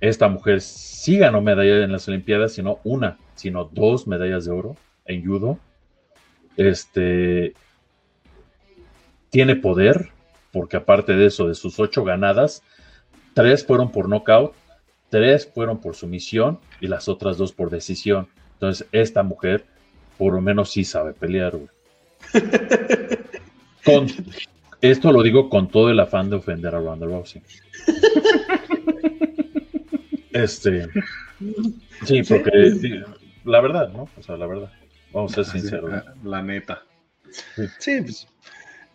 [0.00, 4.76] Esta mujer sí ganó medalla en las Olimpiadas, sino una, sino dos medallas de oro
[5.06, 5.58] en judo.
[6.56, 7.54] Este
[9.30, 10.08] tiene poder,
[10.52, 12.62] porque aparte de eso, de sus ocho ganadas,
[13.32, 14.52] tres fueron por knockout,
[15.08, 18.28] tres fueron por sumisión y las otras dos por decisión.
[18.62, 19.64] Entonces, esta mujer,
[20.16, 21.68] por lo menos, sí sabe pelear, güey.
[23.84, 24.06] Con,
[24.80, 27.42] esto lo digo con todo el afán de ofender a Ronda Rousey.
[30.30, 30.86] Este,
[32.06, 33.00] sí, porque sí,
[33.44, 34.08] la verdad, ¿no?
[34.16, 34.72] O sea, la verdad.
[35.12, 35.90] Vamos a ser sinceros.
[35.90, 36.84] La, la neta.
[37.80, 38.28] Sí, pues.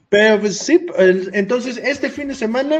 [0.07, 2.79] Pero pues sí, entonces este fin de semana,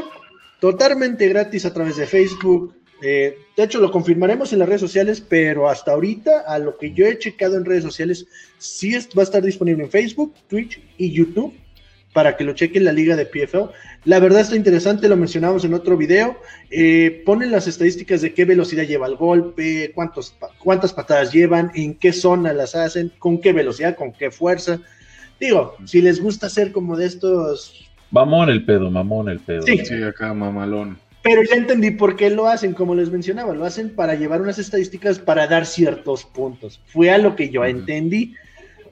[0.58, 2.74] totalmente gratis a través de Facebook.
[3.02, 6.92] Eh, de hecho, lo confirmaremos en las redes sociales, pero hasta ahorita, a lo que
[6.92, 8.26] yo he checado en redes sociales,
[8.58, 11.52] sí es- va a estar disponible en Facebook, Twitch y YouTube
[12.12, 13.70] para que lo chequen la liga de PFL.
[14.04, 16.38] La verdad está interesante, lo mencionamos en otro video.
[16.70, 21.94] eh, ponen las estadísticas de qué velocidad lleva el golpe, cuántos, cuántas patadas llevan, en
[21.94, 24.80] qué zona las hacen, con qué velocidad, con qué fuerza.
[25.40, 29.62] Digo, si les gusta hacer como de estos, Mamón el pedo, mamón el pedo.
[29.62, 29.78] Sí.
[29.84, 30.98] Sí, acá mamalón.
[31.22, 34.58] Pero ya entendí por qué lo hacen, como les mencionaba, lo hacen para llevar unas
[34.58, 36.80] estadísticas para dar ciertos puntos.
[36.86, 38.34] Fue a lo que yo entendí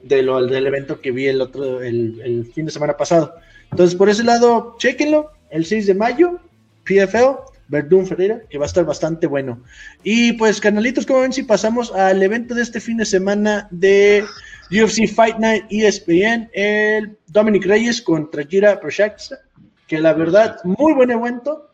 [0.03, 3.35] de lo, del evento que vi el otro, el, el fin de semana pasado.
[3.71, 6.39] Entonces, por ese lado, chequenlo, el 6 de mayo,
[6.85, 9.61] PFL, Verdún Ferreira, que va a estar bastante bueno.
[10.03, 14.23] Y pues, canalitos, como ven, si pasamos al evento de este fin de semana de
[14.71, 19.39] UFC Fight Night ESPN, el Dominic Reyes contra Gira Prochazka,
[19.87, 21.69] que la verdad, muy buen evento,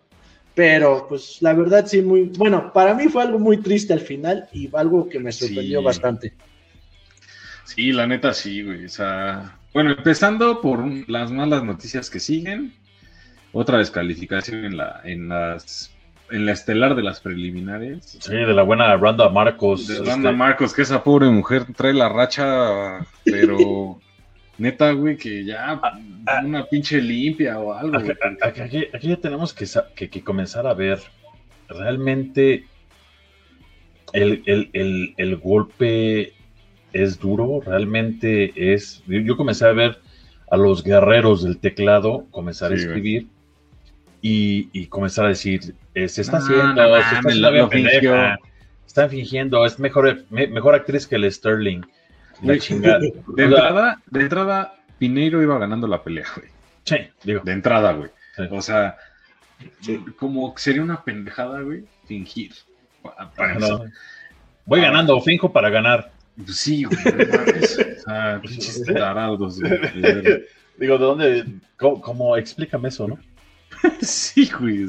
[0.55, 4.47] pero pues la verdad sí, muy, bueno, para mí fue algo muy triste al final
[4.53, 5.85] y algo que me sorprendió Sí.
[5.85, 6.33] bastante.
[7.65, 8.85] Sí, la neta sí, güey.
[8.85, 12.73] O sea, bueno, empezando por las malas noticias que siguen.
[13.51, 15.91] Otra descalificación en la, en las,
[16.31, 18.17] en la estelar de las preliminares.
[18.19, 19.87] Sí, de la buena Randa Marcos.
[19.87, 23.99] De este, Randa Marcos, que esa pobre mujer trae la racha, pero
[24.57, 26.41] neta, güey, que ya ah.
[26.45, 27.97] una pinche limpia o algo.
[27.97, 28.37] Aquí, güey.
[28.41, 30.99] aquí- aquí- aquí ya tenemos que, que- que comenzar a ver
[31.67, 32.65] realmente
[34.13, 36.33] el, el- el- el golpe
[36.91, 39.03] es duro, realmente es...
[39.07, 39.97] Yo, yo comencé a ver
[40.51, 43.27] a los guerreros del teclado comenzar a Sí, escribir
[44.21, 48.37] y, y comenzar a decir, se está haciendo, no se está haciendo
[48.85, 51.81] están fingiendo, es mejor, me- mejor actriz que el Sterling.
[52.41, 52.99] La Güey, chingada.
[52.99, 56.49] De entrada, de entrada, Pineiro iba ganando la pelea, güey.
[56.84, 58.09] sí, digo, De entrada, güey.
[58.36, 58.43] Sí.
[58.51, 58.97] O sea,
[60.17, 62.51] como sería una pendejada, güey, fingir.
[63.36, 63.86] Para no.
[64.65, 66.11] voy ganando, finjo para ganar.
[66.36, 66.97] Pues sí, güey.
[66.97, 69.71] O sea, pinches tarados, güey.
[70.77, 71.45] Digo, ¿de dónde?
[71.77, 73.19] ¿Cómo, cómo- explícame eso, no?
[74.01, 74.86] Sí, güey.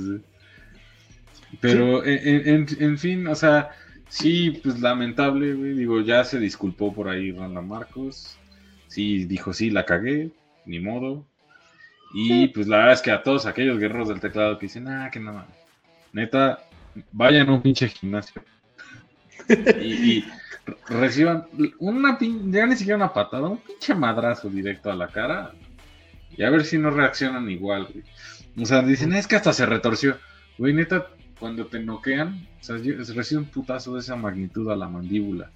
[1.61, 3.70] Pero, en, en- en fin, o sea,
[4.09, 5.74] sí, pues lamentable, güey.
[5.74, 8.38] Digo, ya se disculpó por ahí Ronda Marcos.
[8.88, 10.30] Sí, dijo, sí, la cagué.
[10.66, 11.26] ni modo.
[12.14, 15.11] Y pues la verdad es que a todos aquellos guerreros del teclado que dicen, ah,
[15.11, 15.57] que no mames.
[16.12, 16.61] Neta,
[17.11, 18.40] vayan a un pinche gimnasio.
[19.80, 20.24] y, y
[20.88, 21.46] reciban
[21.80, 25.52] una pin- ya ni siquiera una patada, un pinche madrazo directo a la cara.
[26.36, 28.05] Y a ver si no reaccionan igual, güey.
[28.62, 30.16] O sea, dicen, es que hasta se retorció.
[30.57, 31.09] Güey, neta,
[31.45, 32.76] cuando te noquean, o sea,
[33.14, 35.51] recibe un putazo de esa magnitud a la mandíbula.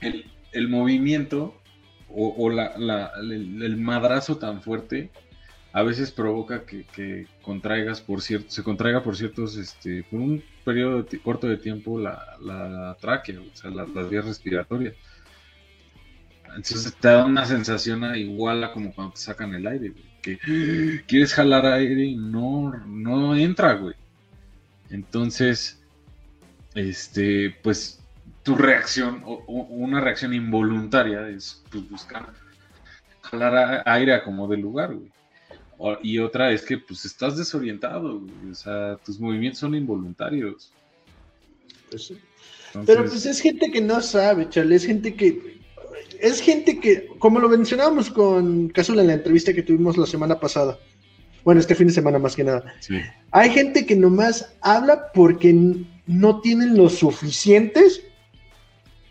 [0.00, 1.60] El, el movimiento
[2.08, 5.10] o, o la- la- el, madrazo tan fuerte
[5.74, 10.42] a veces provoca que, que contraigas por cierto, se contraiga por ciertos, este, por un
[10.64, 14.94] periodo de corto de tiempo la, la tráquea, o sea, la- las vías respiratorias.
[16.56, 20.38] Entonces te da una sensación igual a como cuando te sacan el aire, que
[21.06, 23.94] quieres jalar aire y no, no entra, güey.
[24.90, 25.78] Entonces,
[26.74, 28.00] este, pues
[28.42, 32.28] tu reacción, o, o una reacción involuntaria es pues, buscar
[33.22, 33.54] jalar
[33.86, 35.10] a- aire a como de lugar, güey.
[35.78, 38.50] O- y otra es que pues estás desorientado, güey.
[38.50, 40.72] O sea, tus movimientos son involuntarios.
[41.90, 42.18] Pues sí.
[42.68, 45.58] Entonces, Pero pues es gente que no sabe, chale, es gente que
[46.20, 50.38] es gente que, como lo mencionábamos con Cazula en la entrevista que tuvimos la semana
[50.38, 50.78] pasada,
[51.44, 52.98] bueno, este fin de semana más que nada, sí.
[53.30, 55.54] hay gente que nomás habla porque
[56.06, 58.02] no tienen lo suficientes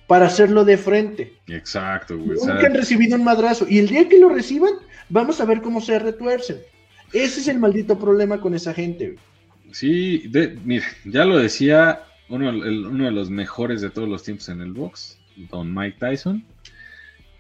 [0.08, 1.34] para hacerlo de frente.
[1.48, 2.38] Exacto, güey.
[2.40, 4.72] Nunca han recibido un madrazo y el día que lo reciban,
[5.10, 6.58] vamos a ver cómo se retuercen.
[7.14, 9.06] Ese es el maldito problema con esa gente.
[9.12, 9.20] güey.
[9.72, 14.24] Sí, de, mira, ya lo decía uno, el- uno de los mejores de todos los
[14.24, 15.20] tiempos en el box,
[15.52, 16.44] don Mike Tyson,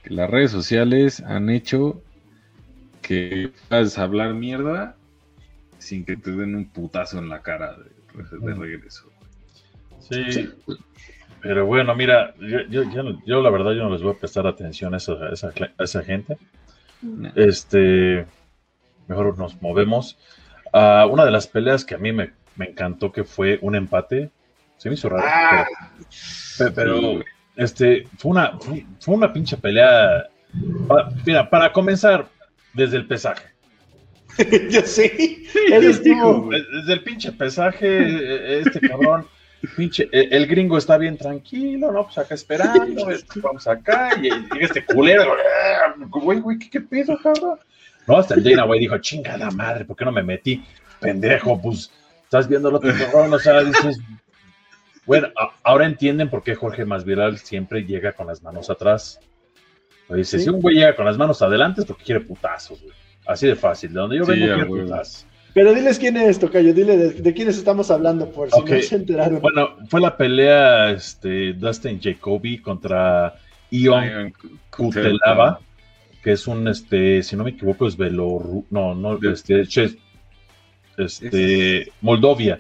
[0.04, 2.02] que las redes sociales han hecho
[3.02, 4.96] que puedas hablar mierda
[5.78, 9.10] sin que te den un putazo en la cara de, de regreso.
[10.00, 10.50] Sí.
[11.42, 14.18] Pero bueno, mira, yo, yo, yo no- yo la verdad yo no les voy a
[14.20, 16.38] prestar atención a esa, a esa, cla- a esa gente.
[17.36, 18.26] Este,
[19.08, 20.18] mejor nos movemos.
[20.74, 24.30] a una de las peleas que a mí me, me encantó que fue un empate.
[24.78, 25.24] Se me hizo raro.
[25.28, 25.66] Ah.
[26.58, 27.20] pero, pero,
[27.56, 30.28] este, fue una, fue, fue una pinche pelea.
[31.26, 32.28] Mira, para comenzar,
[32.74, 33.44] desde el pesaje.
[34.38, 36.64] Yo estuvo- digo, güey.
[36.74, 39.26] Desde el pinche pesaje, eh, este cabrón,
[39.76, 42.06] pinche, el, el gringo está bien tranquilo, ¿no?
[42.06, 46.82] Pues acá esperando, este, vamos acá, y, y este culero, eh, güey, güey, ¿qué, qué
[46.82, 47.60] pedo, cabrón?
[48.08, 50.64] No, hasta el Dana, güey, dijo, chingada madre, ¿por qué no me metí?
[51.00, 51.92] Pendejo, pues,
[52.24, 54.00] estás viendo el otro cabrón, o sea, dices,
[55.06, 55.28] bueno,
[55.64, 59.20] ahora entienden por qué Jorge Masvidal siempre llega con las manos atrás.
[60.10, 60.44] Dice, Sí.
[60.46, 62.94] si un güey llega con las manos adelante es porque quiere putazos, güey.
[63.28, 64.86] Así de fácil, de donde yo Sí, vengo huevo.
[64.86, 65.26] putazos.
[65.54, 68.96] Pero diles quién es, Tocayo, dile de, de quiénes estamos hablando, por si no se
[68.96, 69.42] enteraron.
[69.42, 73.36] Bueno, fue la pelea este, Dustin Jacoby contra
[73.72, 74.34] Ion
[74.76, 75.60] Kutelava,
[76.24, 78.66] que es un, este, si no me equivoco, es Belorru...
[78.70, 79.66] No, no, este,
[80.98, 82.60] este, Moldovia.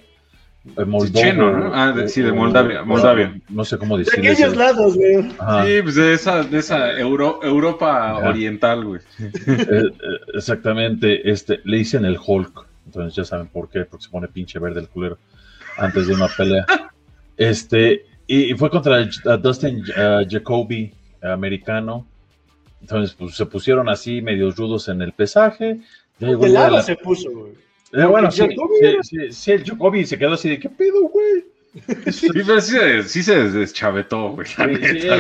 [0.77, 1.71] Eh, Moldova, Checheno, ¿no?
[1.73, 3.39] Ah, de- sí, de Moldavia, Moldavia.
[3.49, 4.29] No sé cómo de decirlo.
[4.31, 5.29] aquellos lados, güey.
[5.39, 8.29] Ajá, Sí, pues de esa, de esa Euro- Europa Ajá.
[8.29, 9.01] oriental, güey.
[9.19, 9.91] eh, eh,
[10.33, 14.59] exactamente, este, le dicen el Hulk, entonces ya saben por qué, porque se pone pinche
[14.59, 15.17] verde el culero
[15.77, 16.65] antes de una pelea.
[17.37, 19.09] Este, y, y fue contra el-
[19.41, 20.91] Dustin uh, Jacoby,
[21.21, 22.05] americano.
[22.81, 25.79] Entonces, pues se pusieron así medios rudos en el pesaje.
[26.19, 27.53] Ya llegó De el día de lado la- se puso, güey.
[27.93, 28.43] Eh, bueno, sí,
[29.51, 31.45] el Jacoby se quedó así de ¿qué pedo, güey?
[32.11, 34.47] Sí, pero sí, se- sí se deschavetó, güey.
[34.57, 35.17] la neta,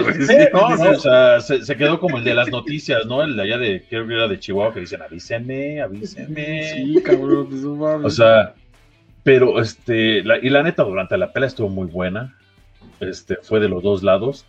[0.51, 3.21] no, no, o sea, se, se quedó como el de las noticias, ¿no?
[3.23, 6.73] El de allá de, creo que era de Chihuahua, que dicen, avísenme, avísenme.
[6.73, 8.05] Sí, cabrón, pues no mames.
[8.05, 8.55] O sea,
[9.23, 12.35] pero este, la- y la neta, durante la pelea estuvo muy buena.
[12.99, 14.45] Este, fue de los dos lados.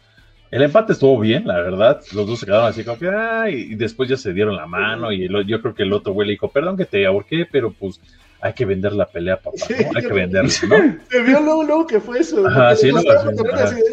[0.51, 2.01] El empate estuvo bien, la verdad.
[2.13, 5.13] Los dos se quedaron así como que, "Ay", y después ya se dieron la mano.
[5.13, 7.71] Y el- yo creo que el otro güey le dijo, perdón que te ahorqué, pero
[7.73, 8.01] pues
[8.43, 9.59] hay que vender la pelea, papá.
[9.69, 9.77] ¿no?
[9.97, 10.99] Hay que venderla, ¿no?
[11.11, 12.45] Se vio luego, luego que fue eso.
[12.47, 13.31] Ajá, sí, no, ajá.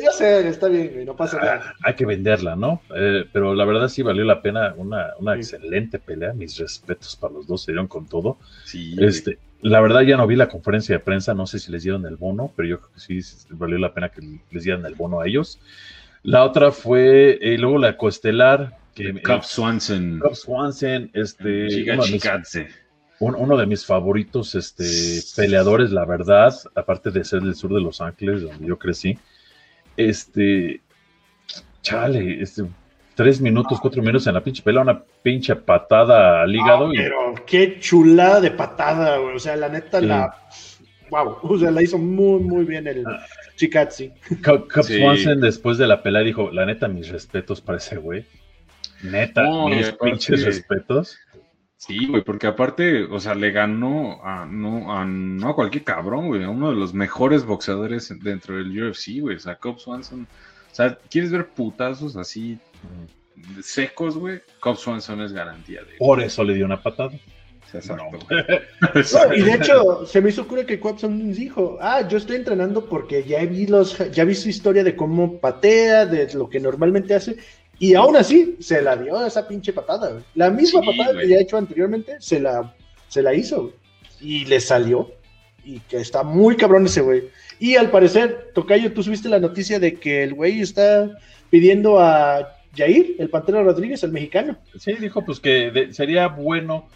[0.02, 1.62] Ya sé, está bien, no pasa nada.
[1.66, 2.82] Ah, hay que venderla, ¿no?
[2.96, 4.74] Eh, pero la verdad sí valió la pena.
[4.78, 5.40] Una, una Sí.
[5.40, 6.34] excelente pelea.
[6.34, 8.38] Mis respetos para los dos, se dieron con todo.
[8.64, 8.96] Sí.
[9.00, 12.06] Este, la verdad ya no vi la conferencia de prensa, no sé si les dieron
[12.06, 15.20] el bono, pero yo creo que sí valió la pena que les dieran el bono
[15.22, 15.60] a ellos.
[16.28, 20.20] La otra fue, y luego la coestelar, que Cap Swanson.
[20.20, 22.68] Cobb Swanson, este, Chica uno, de mis, Chikadze.
[23.20, 24.84] un- uno de mis favoritos este,
[25.42, 29.18] peleadores, la verdad, aparte de ser del sur de Los Ángeles, donde yo crecí.
[29.96, 30.82] Este,
[31.82, 32.64] chale, este,
[33.16, 36.94] tres minutos, cuatro minutos en la pinche pelea, una pinche patada al hígado.
[36.94, 39.36] y- Pero qué chulada de patada, güey.
[39.36, 40.06] O sea, la neta, Sí.
[40.08, 40.36] la.
[41.10, 41.38] Wow.
[41.42, 43.04] O sea, la hizo muy, muy bien el
[43.56, 44.12] Chikatsi.
[44.42, 44.68] Cap.
[44.82, 48.26] Swanson después de la pelea dijo, la neta, mis respetos para ese güey.
[49.04, 51.18] Neta, No, mis aparte- pinches respetos.
[51.80, 56.28] Sí, güey, porque aparte, o sea, le ganó a no a, no a cualquier cabrón,
[56.28, 60.28] güey, a uno de los mejores boxeadores dentro del UFC, güey, o sea, Cobb Swanson.
[60.72, 62.58] O sea, ¿quieres ver putazos así
[63.62, 64.42] secos, güey?
[64.60, 67.12] Cobb Swanson es garantía de Por eso le dio una patada.
[67.74, 68.04] Exacto,
[69.28, 69.36] No.
[69.36, 73.24] y de hecho, se me hizo cura que Quapson dijo, ah, yo estoy entrenando porque
[73.24, 77.36] ya vi los, ya vi su historia de cómo patea, de lo que normalmente hace,
[77.80, 80.24] y aún así se la dio esa pinche patada, güey.
[80.36, 81.26] La misma Sí, patada güey.
[81.28, 82.74] que ya ha hecho anteriormente, se la,
[83.08, 83.74] se la hizo, güey.
[84.20, 85.12] Y le salió.
[85.64, 87.26] Y que está muy cabrón ese güey.
[87.60, 91.12] Y al parecer, Tocayo, tú subiste la noticia de que el güey está
[91.50, 94.58] pidiendo a Jair, el Pantera Rodríguez, el mexicano.
[94.80, 96.88] Sí, dijo pues que de- sería bueno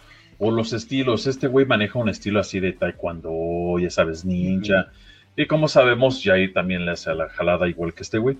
[0.42, 1.28] por los estilos.
[1.28, 4.88] Este güey maneja un estilo así de taekwondo, ya sabes, ninja.
[5.36, 8.36] Y como sabemos, Jair también le hace a la jalada igual que este güey.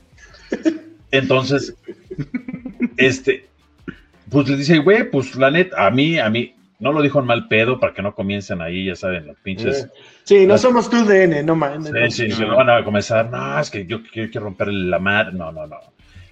[1.12, 1.76] Entonces,
[2.96, 3.46] este,
[4.28, 7.26] pues le dice, güey, pues la neta, a mí, a mí, no lo dijo en
[7.26, 9.88] mal pedo para que no comiencen ahí, ya saben, los pinches.
[10.24, 11.92] Sí, no Las- somos tu DN, no mames.
[12.11, 15.34] Sí, sí, sí, no van a comenzar, no, es que yo quiero, romper la madre,
[15.34, 15.76] no, no, no.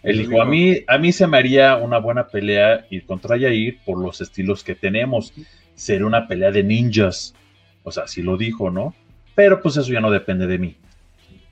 [0.02, 3.78] Él dijo, a mí, a mí se me haría una buena pelea ir contra Yair
[3.84, 5.32] por los estilos que tenemos.
[5.81, 7.35] Sería una pelea de ninjas.
[7.83, 8.95] O sea, sí lo dijo, ¿no?
[9.35, 10.76] Pero pues eso ya no depende de mí.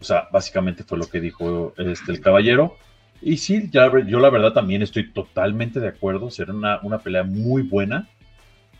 [0.01, 2.77] O sea, básicamente fue lo que dijo este, el caballero.
[3.23, 6.31] Y sí, yo la verdad también estoy totalmente de acuerdo.
[6.31, 8.09] Será una, una pelea muy buena.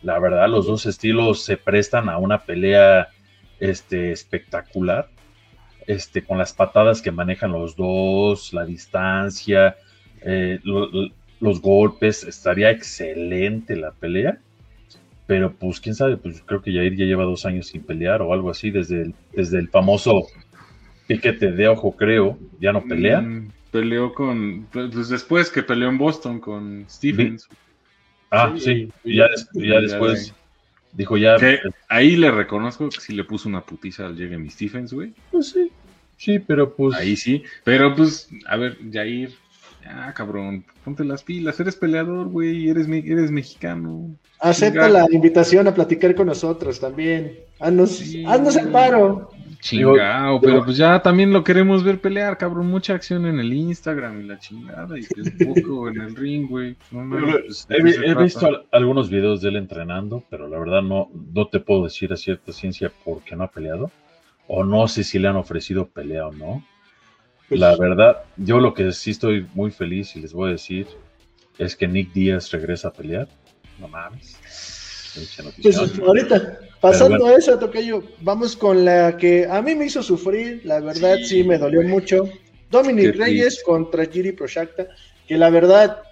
[0.03, 3.09] La verdad, los dos estilos se prestan a una pelea
[3.59, 5.09] este, espectacular.
[5.87, 9.75] Este, con las patadas que manejan los dos, la distancia,
[10.21, 14.37] eh, lo- lo- los golpes, estaría excelente la pelea.
[15.29, 18.33] Pero pues quién sabe, pues creo que Jair ya lleva dos años sin pelear o
[18.33, 20.25] algo así, desde el, desde el famoso
[21.07, 23.21] piquete de ojo, creo, ya no pelea.
[23.21, 27.47] Mm, peleó con, pues después que peleó en Boston con Stephens.
[28.31, 30.33] ah, sí, sí, y- y ya, des- ya ya después
[30.93, 31.59] dijo ya, Que
[31.89, 35.13] ahí le reconozco que sí le puso una putiza al Jeremy Stephens, güey.
[35.29, 35.71] pues sí,
[36.17, 37.43] sí, pero pues Ahí sí.
[37.63, 39.29] Pero pues, a ver, Jair,
[39.83, 44.11] ya cabrón, ponte las pilas, eres peleador, güey, eres, me- eres mexicano.
[44.39, 47.39] Acepta la invitación a platicar con nosotros también.
[47.59, 48.23] Haznos, Sí.
[48.25, 49.29] haznos el paro.
[49.61, 52.67] Chingao, pero pues ya también lo queremos ver pelear, cabrón.
[52.67, 56.77] Mucha acción en el Instagram y la chingada, y pues poco en el ring, güey.
[56.91, 61.09] No pues, ¿de He, visto al- algunos videos de él entrenando, pero la verdad no,
[61.33, 63.91] no te puedo decir a cierta ciencia por qué no ha peleado.
[64.47, 66.63] O no sé si le han ofrecido pelea o no.
[67.49, 70.87] Pues, La verdad, yo lo que sí estoy muy feliz y les voy a decir
[71.57, 73.27] es que Nick Díaz regresa a pelear.
[73.79, 74.37] No mames.
[75.61, 77.35] Pues, ahorita, pasando bueno.
[77.35, 81.41] a eso, Tocayo, vamos con la que a mí me hizo sufrir, la verdad sí,
[81.41, 81.43] Sí.
[81.43, 82.29] me dolió mucho.
[82.69, 83.63] Dominic Qué Reyes triste.
[83.65, 84.87] contra Giri Prochakta,
[85.27, 86.03] que la verdad,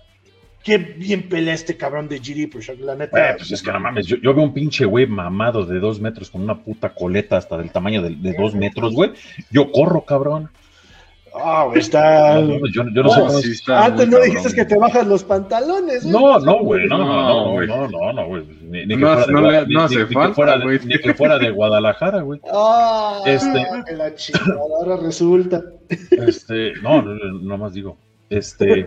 [0.64, 3.36] qué bien pelea este cabrón de Giri Prochakta, la neta.
[3.38, 6.32] Pues es que no mames, yo, yo veo un pinche güey mamado de dos metros
[6.32, 9.12] con una puta coleta hasta del tamaño de, de dos metros, güey.
[9.52, 10.50] Yo corro, cabrón.
[11.40, 12.42] Ah, güey, está...
[12.42, 14.68] No, no, yo, yo no cómo- sí está Antes no cabrón, dijiste que güey.
[14.68, 16.06] te bajas los pantalones.
[16.06, 16.10] ¿eh?
[16.10, 17.68] No, no, güey, no, no, No, no, güey.
[17.68, 18.46] no, no, no, güey.
[18.62, 20.80] Ni, ni que No, fuera de hace que falta, fuera de- güey.
[20.86, 22.40] Ni que fuera de Guadalajara, güey.
[22.54, 25.64] Ah, Este- que la chingada, ahora resulta.
[26.12, 27.98] Este, no, no, no, nomás digo.
[28.30, 28.86] Este,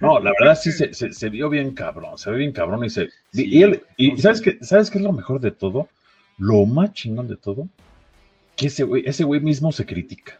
[0.00, 2.90] no, la verdad sí se, se, se vio bien cabrón, se ve bien cabrón y
[2.90, 3.08] se.
[3.32, 3.46] Sí.
[3.48, 5.88] y él, y ¿sabes qué, ¿sabes qué es lo mejor de todo?
[6.38, 7.68] Lo más chingón de todo,
[8.56, 10.39] que ese güey, ese güey mismo se critica.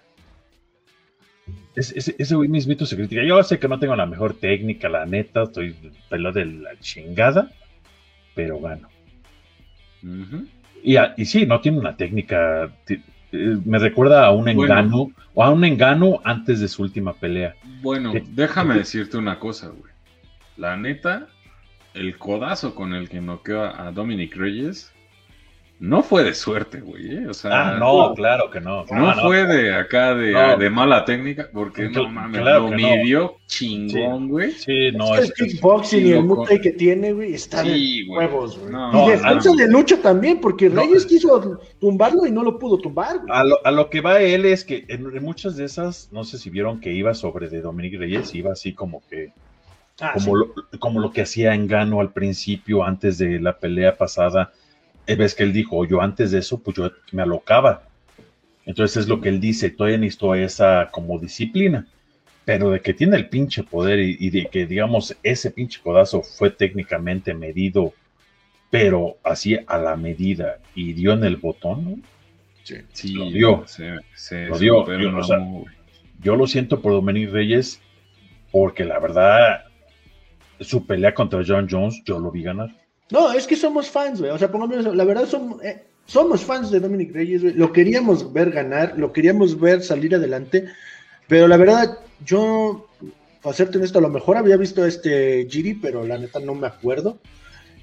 [1.75, 3.23] Ese, güey mismito se critica.
[3.25, 5.75] Yo sé que no tengo la mejor técnica, la neta, estoy
[6.09, 7.51] pelado de la chingada,
[8.35, 8.89] pero gano.
[10.83, 12.71] Y, sí, no tiene una técnica.
[12.89, 14.63] eh, Me recuerda a un Bueno.
[14.65, 17.55] engano, o a un engano antes de su última pelea.
[17.83, 18.25] Bueno, ¿Qué?
[18.31, 19.93] déjame decirte una cosa, güey.
[20.57, 21.29] La neta,
[21.95, 24.93] el codazo con el que noqueó a Dominic Reyes
[25.81, 27.11] no fue de suerte, güey.
[27.17, 27.27] ¿eh?
[27.29, 28.85] O sea, Ah, no, claro que no.
[28.91, 29.23] No, Ah, no.
[29.23, 30.57] fue de acá de, No.
[30.59, 32.89] de mala técnica, porque no mames, claro lo que no.
[32.97, 34.53] midió chingón, güey.
[34.53, 36.23] Sí, no, es es, que el kickboxing y el.
[36.25, 38.71] Muay que tiene, güey, está Sí, de huevos, güey.
[38.73, 39.57] No, y defensa no.
[39.57, 40.83] de lucha también, porque No.
[40.83, 43.29] Reyes quiso tumbarlo y no lo pudo tumbar, güey.
[43.31, 46.25] a, lo, a lo que va él es que en, en muchas de esas, no
[46.25, 49.33] sé si vieron que iba sobre de Dominic Reyes, iba así como que,
[50.03, 54.53] Ah, como, lo, como lo que hacía Engano al principio, antes de la pelea pasada.
[55.17, 57.85] Ves que él dijo, yo antes de eso, pues yo me alocaba.
[58.67, 61.87] Entonces es lo que él dice, todavía necesito esa como disciplina.
[62.45, 66.23] Pero de que tiene el pinche poder y, y de que, digamos, ese pinche codazo
[66.23, 67.93] fue técnicamente medido,
[68.71, 71.99] pero así a la medida y dio en el botón, ¿no?
[72.93, 73.67] Sí, Lo dio.
[73.67, 75.39] Se, se Lo dio, yo, o sea,
[76.23, 77.81] yo lo siento por Dominic Reyes,
[78.53, 79.65] porque la verdad,
[80.61, 82.71] su pelea contra John Jones, yo lo vi ganar.
[83.11, 84.31] No, es que somos fans, güey.
[84.31, 87.55] O sea, pongamos la verdad, somos, eh, somos fans de Dominic Reyes, güey.
[87.55, 90.67] Lo queríamos ver ganar, lo queríamos ver salir adelante.
[91.27, 92.89] Pero la verdad, yo,
[93.43, 96.67] para serte honesto, a lo mejor había visto este Giri, pero la neta no me
[96.67, 97.19] acuerdo.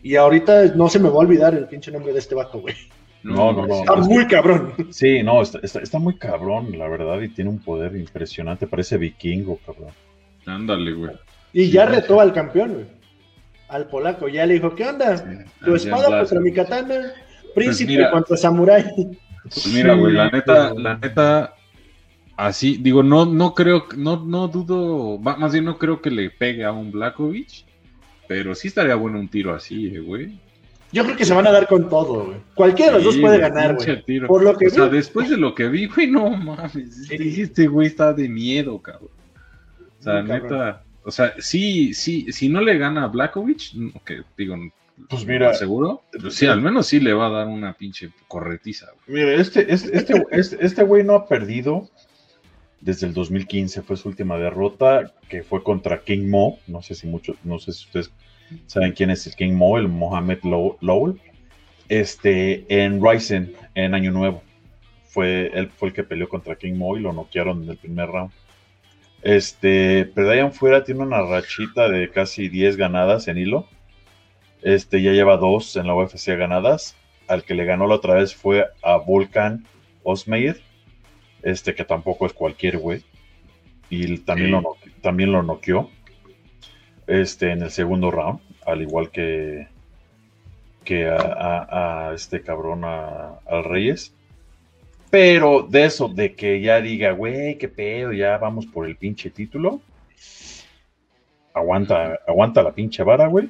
[0.03, 2.75] Y ahorita no se me va a olvidar el pinche nombre de este vato, güey.
[3.23, 3.79] No, no, no.
[3.79, 4.73] Está muy cabrón.
[4.91, 8.67] Sí, no, está, está, está muy cabrón, la verdad, y tiene un poder impresionante.
[8.67, 9.91] Parece vikingo, cabrón.
[10.45, 11.11] Ándale, güey.
[11.51, 12.96] Y ya retó al campeón, güey.
[13.69, 14.27] Al polaco.
[14.27, 15.17] Ya le dijo, ¿qué onda?
[15.17, 15.25] Sí.
[15.63, 17.13] Tu espada contra mi katana.
[17.53, 18.11] Príncipe mira.
[18.11, 18.85] contra samurái.
[19.43, 21.55] Pues mira, güey, la Sí, neta, la neta,
[22.35, 26.63] así, digo, no, no creo, no, no dudo, más bien no creo que le pegue
[26.63, 27.65] a un Blackovich,
[28.27, 30.39] pero sí estaría bueno un tiro así, eh, güey.
[30.91, 32.37] Yo creo que se van a dar con todo, güey.
[32.55, 34.21] Cualquiera de los dos Sí, puede ganar, güey.
[34.25, 37.67] Por lo que o sea, después de lo que vi, güey, no mames, este, este
[37.67, 39.09] güey está de miedo, cabrón.
[39.99, 40.77] O sea, Muy cabrón.
[41.07, 43.73] O sea, sí, sí, si no le gana a Blackovich,
[44.05, 44.55] que digo,
[45.09, 48.87] Pues mira, seguro, pues sí, al menos sí le va a dar una pinche corretiza,
[49.07, 49.19] güey.
[49.21, 51.89] Mire, este, este, este, este, este güey no ha perdido
[52.81, 56.59] desde el 2015, fue su última derrota, que fue contra King Mo.
[56.67, 58.11] No sé si muchos, no sé si ustedes
[58.65, 61.19] saben quién es el King Mo, el Mohamed Low- Lowell.
[61.89, 64.43] Este, en Ryzen, en Año Nuevo.
[65.05, 68.07] Fue, él fue el que peleó contra King Mo y lo noquearon en el primer
[68.09, 68.31] round.
[69.27, 73.67] Este, pero fuera tiene una rachita de casi 10 ganadas en hilo.
[74.61, 76.95] Este, ya lleva dos en la UFC ganadas
[77.27, 79.65] al que le ganó la otra vez fue a Volkan
[80.03, 80.61] Osmeir,
[81.43, 83.03] este que tampoco es cualquier güey.
[83.89, 84.51] Y también, Sí.
[84.53, 85.89] lo, no- también lo noqueó
[87.05, 89.67] este, en el segundo round, al igual que,
[90.85, 94.13] que a, a- a este cabrón, a, al Reyes.
[95.09, 99.29] Pero de eso, de que ya diga, güey, qué pedo, ya vamos por el pinche
[99.29, 99.81] título.
[101.53, 103.49] Aguanta, aguanta la pinche vara, güey.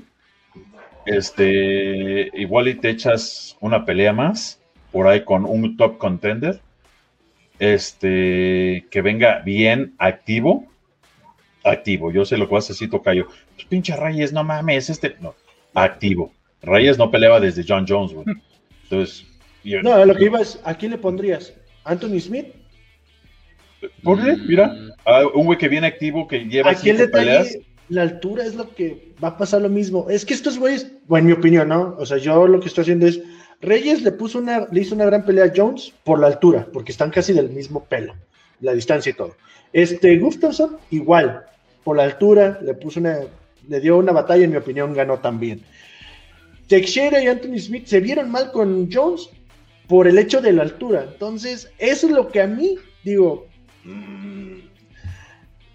[1.06, 4.60] Este, igual y te echas una pelea más
[4.92, 6.62] por ahí con un top contender.
[7.60, 10.68] Este, que venga bien activo.
[11.64, 13.28] Activo, yo sé lo que vas a decir, Tocayo.
[13.56, 15.16] Pues pinche Reyes, no mames, este.
[15.20, 15.34] No,
[15.74, 16.32] activo.
[16.62, 18.26] Reyes no peleaba desde John Jones, güey.
[18.84, 19.28] Entonces,
[19.64, 21.54] yo- No, lo que iba es, ¿a quién le pondrías?
[21.84, 22.48] ¿Anthony Smith?
[24.04, 27.58] ponle, Mm, mira, a un güey que viene activo, que lleva Aquí el detalle, peleas.
[27.90, 30.08] la altura es lo que va a pasar lo mismo.
[30.10, 31.96] Es que estos güeyes, bueno, en mi opinión, ¿no?
[32.00, 33.22] O sea, yo lo que estoy haciendo es,
[33.62, 36.92] Reyes le puso una, le hizo una gran pelea a Jones por la altura, porque
[36.92, 38.16] están casi del mismo pelo,
[38.62, 39.36] la distancia y todo.
[39.74, 41.44] Este Gustafsson, igual,
[41.84, 43.20] por la altura, le puso una,
[43.68, 45.62] le dio una batalla, en mi opinión, ganó también.
[46.68, 49.30] Teixeira y Anthony Smith se vieron mal con Jones
[49.88, 51.06] por el hecho de la altura.
[51.12, 53.48] Entonces, eso es lo que a mí digo.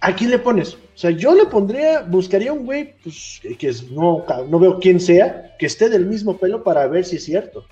[0.00, 0.74] ¿A quién le pones?
[0.74, 4.98] O sea, yo le pondría, buscaría un güey, pues, que es- no, no veo quién
[5.00, 7.66] sea, que esté del mismo pelo para ver si es cierto.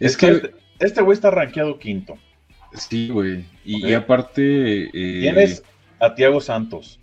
[0.00, 2.18] Es que, Este- este güey está rankeado quinto.
[2.74, 4.84] sí, güey, y aparte...
[4.86, 5.62] eh, Tienes
[6.00, 7.00] a Tiago Santos.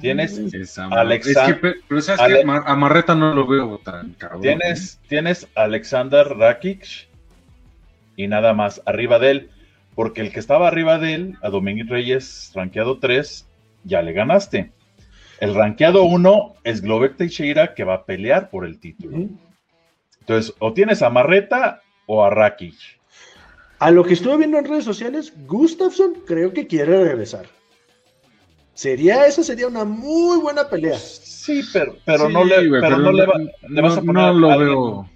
[0.00, 3.46] Tienes, Es Am- Alexa- Es que, pe- pero sabes Ale- que a Marreta no lo
[3.46, 4.42] veo tan cabrón.
[4.42, 7.08] tienes, tienes a Alexander Rakic
[8.16, 9.50] y nada más arriba de él.
[9.94, 13.46] Porque el que estaba arriba de él, a Dominic Reyes, rankeado 3,
[13.82, 14.70] ya le ganaste.
[15.40, 19.26] El rankeado 1 es Glover Teixeira, que va a pelear por el título.
[20.20, 22.76] Entonces, o tienes a Marreta o a Rakic.
[23.80, 27.46] A lo que estuve viendo en redes sociales, Gustafsson creo que quiere regresar.
[28.78, 30.96] Sería, esa sería una muy buena pelea.
[30.96, 33.34] Sí, pero, pero Sí, no le, pero no le, va-
[33.68, 34.80] le vas a no- poner no lo a alguien- veo.
[34.94, 35.10] no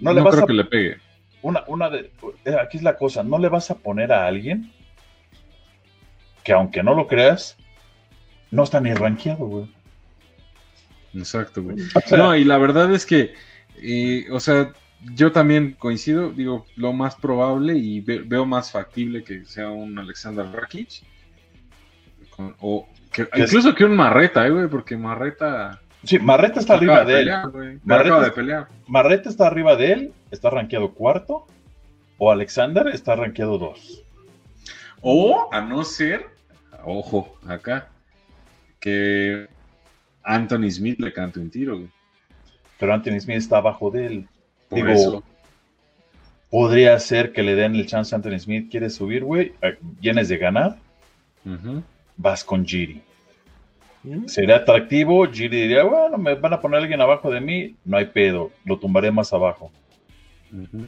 [0.00, 0.96] No, le vas creo a que le pegue.
[1.42, 2.10] una, una de,
[2.46, 4.72] eh, aquí es la cosa, no le vas a poner a alguien
[6.42, 7.58] que aunque no lo creas,
[8.50, 9.66] no está ni rankeado, güey.
[11.14, 11.76] Exacto, güey.
[11.94, 13.34] O sea, No, y la verdad es que,
[13.82, 14.72] eh, o sea,
[15.14, 19.98] yo también coincido, digo, lo más probable y ve- veo más factible que sea un
[19.98, 21.02] Alexander Rakic.
[22.36, 27.04] Con- o que, incluso que un Marreta, eh, güey, porque Marreta sí, Marreta está arriba
[27.04, 27.18] de él.
[27.20, 27.46] pelear.
[27.84, 28.68] Marreta acaba de es- pelear.
[28.86, 31.46] Marreta está arriba de él, está rankeado cuarto,
[32.18, 34.02] o Alexander está rankeado dos.
[35.00, 36.26] O a no ser,
[36.84, 37.88] ojo, acá,
[38.80, 39.46] que
[40.22, 41.90] Anthony Smith le cante un tiro, güey.
[42.78, 44.28] Pero Anthony Smith está abajo de él.
[44.68, 45.24] Por Digo, eso.
[46.50, 50.28] Podría ser que le den el chance a Anthony Smith, quiere subir, güey, eh, vienes
[50.28, 50.76] de ganar,
[51.44, 51.82] Ujú.
[52.16, 53.02] Vas con Giri.
[54.02, 54.28] ¿Mm?
[54.28, 57.96] Sería atractivo, Giri diría, bueno, me van a poner a alguien abajo de mí, no
[57.96, 59.72] hay pedo, lo tumbaré más abajo.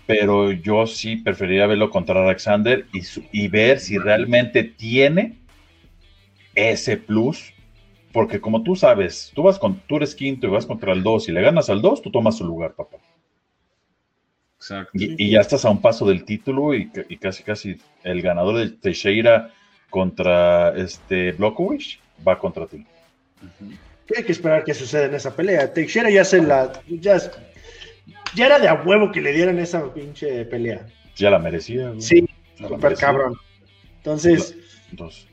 [0.06, 5.38] Pero yo sí preferiría verlo contra Alexander y, su- y ver si realmente tiene
[6.55, 7.55] ese plus
[8.12, 11.28] Porque como tú sabes, tú vas con, tú eres quinto y vas contra el 2
[11.28, 12.98] y le ganas al 2, tú tomas su lugar, papá.
[14.59, 14.92] Exacto.
[14.92, 18.70] Y, y ya estás a un paso del título y casi casi el ganador de
[18.76, 19.52] Teixeira
[19.90, 22.85] contra este Blockovich va contra ti.
[23.43, 23.73] Ujú.
[24.06, 25.73] ¿Qué hay que esperar que suceda en esa pelea?
[25.73, 26.73] Teixeira ya se la.
[26.89, 27.19] Ya,
[28.35, 30.86] ya era de a huevo que le dieran esa pinche pelea.
[31.16, 31.89] Ya la merecía.
[31.89, 32.01] güey.
[32.01, 32.28] Sí,
[32.59, 32.97] merecía.
[32.97, 33.35] cabrón.
[33.98, 34.56] Entonces,
[34.90, 35.28] Entonces,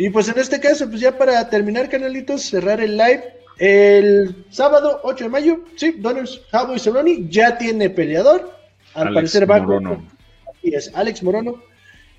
[0.00, 3.34] y pues en este caso, pues ya para terminar, canalitos, cerrar el live.
[3.58, 8.54] El sábado 8 de mayo, sí, Donors Cowboy Cerrone ya tiene peleador.
[8.94, 10.06] Al Alex parecer va Morono.
[10.48, 11.60] Así es, Alex Morono.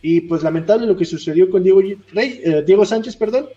[0.01, 1.81] Y pues lamentable lo que sucedió con Diego,
[2.13, 3.49] Rey, eh, Diego Sánchez, perdón.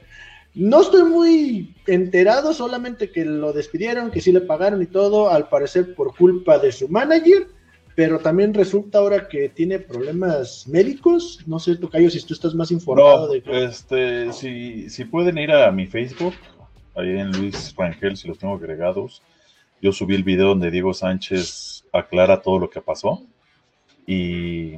[0.54, 5.48] No estoy muy enterado, solamente que lo despidieron, que sí le pagaron y todo, al
[5.48, 7.46] parecer por culpa de su manager,
[7.94, 11.40] pero también resulta ahora que tiene problemas médicos.
[11.46, 13.64] No sé, Tocayo, si tú estás más informado no, de que...
[13.64, 16.34] este, si, si pueden ir a mi Facebook,
[16.94, 19.22] ahí en Luis Rangel, si los tengo agregados,
[19.80, 23.22] yo subí el video donde Diego Sánchez aclara todo lo que pasó.
[24.06, 24.74] Y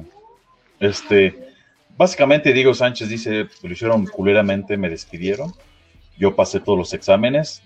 [0.79, 1.54] este,
[1.97, 5.53] básicamente Diego Sánchez dice, lo hicieron culeramente, me despidieron.
[6.17, 7.61] Yo pasé todos los exámenes.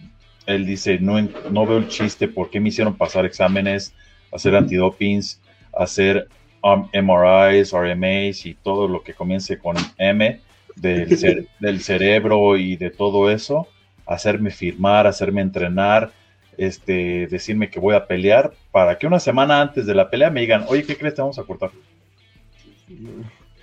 [0.45, 3.93] Él dice, no, no veo el chiste, ¿por qué me hicieron pasar exámenes,
[4.31, 5.39] hacer antidopings,
[5.77, 6.27] hacer
[6.63, 10.39] um, MRIs, RMAs y todo lo que comience con M
[10.75, 13.67] del, del cerebro y de todo eso?
[14.07, 16.11] Hacerme firmar, hacerme entrenar,
[16.57, 20.41] este, decirme que voy a pelear, para que una semana antes de la pelea me
[20.41, 21.13] digan, oye, ¿qué crees?
[21.13, 21.69] Te vamos a cortar.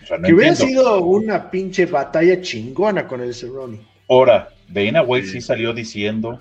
[0.06, 3.80] O sea, no que hubiera sido una pinche batalla chingona con el Cerrone.
[4.08, 5.32] Ahora, Dana White sí.
[5.34, 5.40] Sí.
[5.40, 6.40] salió diciendo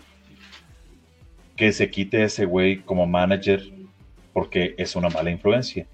[1.56, 3.64] que se quite ese güey como manager
[4.34, 5.88] porque es una mala influencia.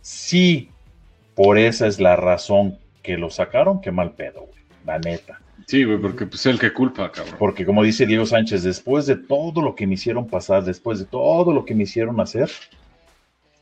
[0.00, 0.70] Sí,
[1.34, 5.40] por esa es la razón que lo sacaron, qué mal pedo, güey, la neta.
[5.66, 7.34] Sí, güey, porque pues el que culpa, cabrón.
[7.38, 11.04] Porque como dice Diego Sánchez, después de todo lo que me hicieron pasar, después de
[11.04, 12.50] todo lo que me hicieron hacer,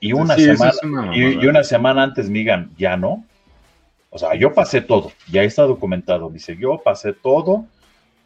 [0.01, 1.44] y una Sí, semana es una y, mamada.
[1.44, 3.24] y una semana antes me digan, ya no.
[4.10, 6.30] O sea, yo pasé todo, ya está documentado.
[6.30, 7.66] Dice, yo pasé todo,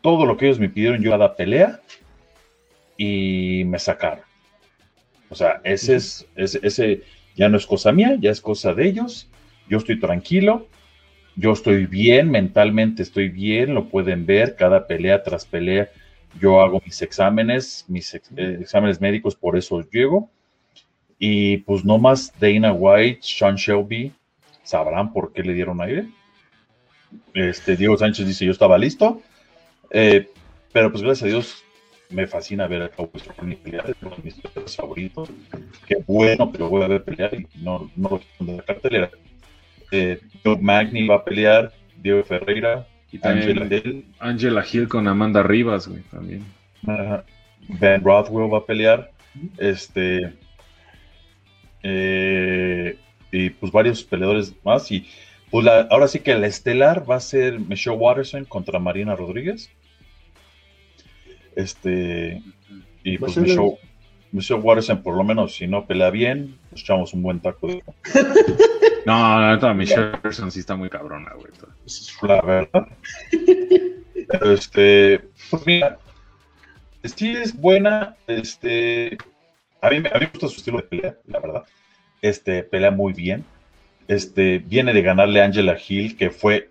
[0.03, 1.81] todo lo que ellos me pidieron, yo cada pelea,
[2.97, 4.25] y me sacaron.
[5.31, 7.03] O sea, ese es, ese, ese
[7.37, 9.29] ya no es cosa mía, ya es cosa de ellos.
[9.69, 10.67] Yo estoy tranquilo,
[11.37, 15.91] yo estoy bien, mentalmente estoy bien, lo pueden ver, cada pelea tras pelea.
[16.41, 20.31] Yo hago mis exámenes, mis ex- eh, exámenes médicos, por eso llego.
[21.19, 24.13] Y pues no más Dana White, Sean Shelby,
[24.63, 26.07] sabrán por qué le dieron aire.
[27.35, 29.21] Este, Diego Sánchez dice, yo estaba listo.
[29.91, 30.29] Eh,
[30.73, 31.65] pero pues gracias a Dios
[32.09, 35.31] me fascina ver a Cowboy Cerrone pelear, es uno de mis favoritos.
[35.87, 38.63] Qué bueno que lo voy a ver pelear y no, no lo quitan de la
[38.63, 39.11] cartelera.
[39.91, 45.07] Eh, Joe Magni va a pelear, Diego Ferreira, Y también Angela Hill, Angela Hill con
[45.07, 46.45] Amanda Rivas, güey, también.
[47.69, 49.11] Ben Rothwell va a pelear.
[49.59, 50.33] Este.
[51.83, 52.99] eh,
[53.33, 54.89] y pues varios peleadores más.
[54.93, 55.09] Y
[55.51, 59.69] pues la- ahora sí que la estelar va a ser Michelle Watterson contra Marina Rodríguez.
[61.57, 62.43] Este.
[63.05, 63.79] Y pues Michelle,
[64.31, 67.83] Michelle Watterson, por lo menos, si no pelea bien, pues echamos un buen taco de
[69.07, 71.49] No, la neta, Michelle Person sí está muy cabrona, güey.
[72.23, 72.87] la verdad.
[74.29, 75.99] Pero este, pues mira,
[77.03, 79.19] sí es buena, este,
[79.81, 81.65] a mí, me- a mí me gusta su estilo de pelea, la verdad.
[82.23, 83.45] Este, pelea muy bien.
[84.09, 86.71] Este, viene de ganarle a Angela Hill, que fue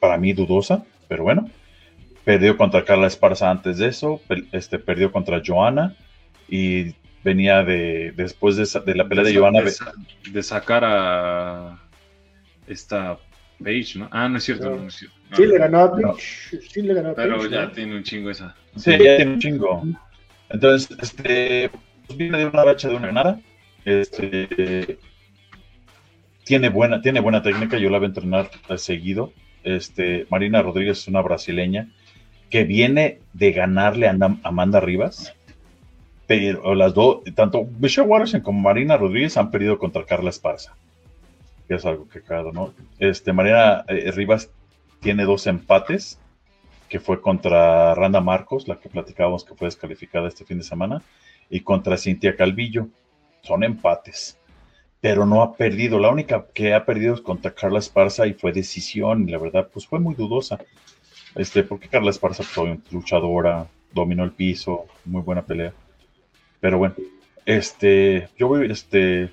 [0.00, 1.48] para mí dudosa, pero bueno.
[2.24, 4.20] Perdió contra Carla Esparza antes de eso,
[4.52, 5.96] este, perdió contra Joana
[6.48, 6.94] y
[7.24, 9.92] venía de, después de, de la pelea de, sa- Joana, de, sa-
[10.30, 11.78] de sacar a
[12.66, 13.18] esta
[13.62, 14.08] Page, ¿no?
[14.10, 14.76] Ah, no es cierto, No.
[14.82, 15.16] no, es cierto.
[15.30, 16.12] No, Sí le ganó a No.
[16.12, 16.60] Page.
[16.68, 17.70] Sí le ganó a Pero ya ¿no?
[17.72, 18.54] tiene un chingo esa.
[18.76, 19.82] Sí, ya tiene un chingo.
[20.48, 21.70] Entonces, este,
[22.06, 23.40] pues viene de una racha de una ganada.
[23.84, 24.98] Este,
[26.44, 29.32] tiene buena, tiene buena técnica, yo la voy a entrenar seguido.
[29.64, 31.88] Este, Marina Rodríguez es una brasileña
[32.50, 35.34] que viene de ganarle a Anda- Amanda Rivas.
[36.26, 40.76] Pero las dos, tanto Michelle Watterson como Marina Rodríguez han perdido contra Carla Esparza.
[41.68, 42.72] Que es algo que cada, ¿no?
[42.98, 44.50] Este, Marina eh, Rivas
[45.00, 46.18] tiene dos empates
[46.88, 51.02] que fue contra Randa Marcos, la que platicábamos que fue descalificada este fin de semana,
[51.48, 52.88] y contra Cintia Calvillo.
[53.42, 54.38] Son empates,
[55.00, 55.98] pero no ha perdido.
[55.98, 59.86] La única que ha perdido es contra Carla Esparza y fue decisión, la verdad, pues
[59.86, 60.58] fue muy dudosa.
[61.34, 65.72] Este, porque Carla Esparza fue luchadora, dominó el piso, muy buena pelea.
[66.60, 66.94] Pero bueno,
[67.44, 69.30] este, yo voy, este,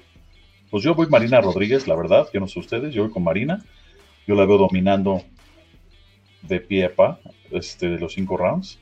[0.72, 3.64] pues yo voy Marina Rodríguez, la verdad, yo no sé ustedes, yo voy con Marina,
[4.26, 5.22] yo la veo dominando
[6.42, 7.20] de pie a pa,
[7.52, 8.80] este, los cinco rounds.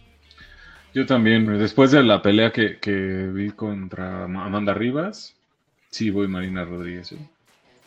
[0.93, 5.35] Yo también, después de la pelea que, que vi contra Amanda Rivas,
[5.89, 7.11] sí voy Marina Rodríguez.
[7.11, 7.17] ¿eh?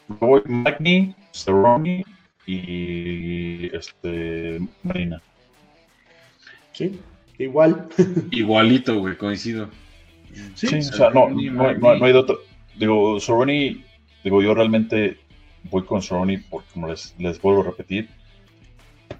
[0.08, 2.04] Voy Magni, Cerrone
[2.46, 5.20] y este, Marina.
[6.72, 6.98] Sí,
[7.38, 7.88] igual.
[8.30, 9.68] Igualito, güey, coincido.
[10.54, 12.38] Sí, o sea, no, no, no, hay de otro.
[12.76, 13.84] Digo, Cerrone,
[14.22, 15.18] digo, yo realmente
[15.64, 18.08] voy con Cerrone porque, como les, les vuelvo a repetir,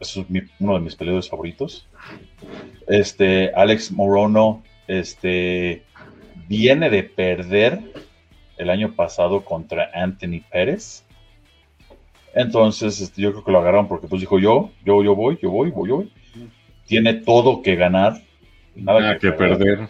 [0.01, 1.87] es uno de mis peleadores favoritos.
[2.89, 5.83] Este, Alex Morono, este,
[6.49, 7.81] viene de perder
[8.57, 11.05] el año pasado contra Anthony Pérez.
[12.35, 15.51] Entonces, este, yo creo que lo agarraron porque pues dijo yo, yo, yo voy, yo
[15.51, 16.13] voy, voy, yo voy.
[16.87, 18.23] Tiene todo que ganar,
[18.75, 19.89] nada, que, perder.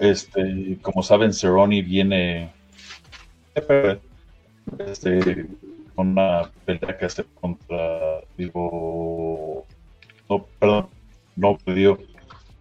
[0.00, 2.52] Este, como saben, Cerrone viene
[3.54, 4.00] de perder.
[4.78, 5.46] Este,
[5.96, 9.66] una pelea que hace contra, digo,
[10.28, 10.88] no, perdón,
[11.36, 11.98] no perdió,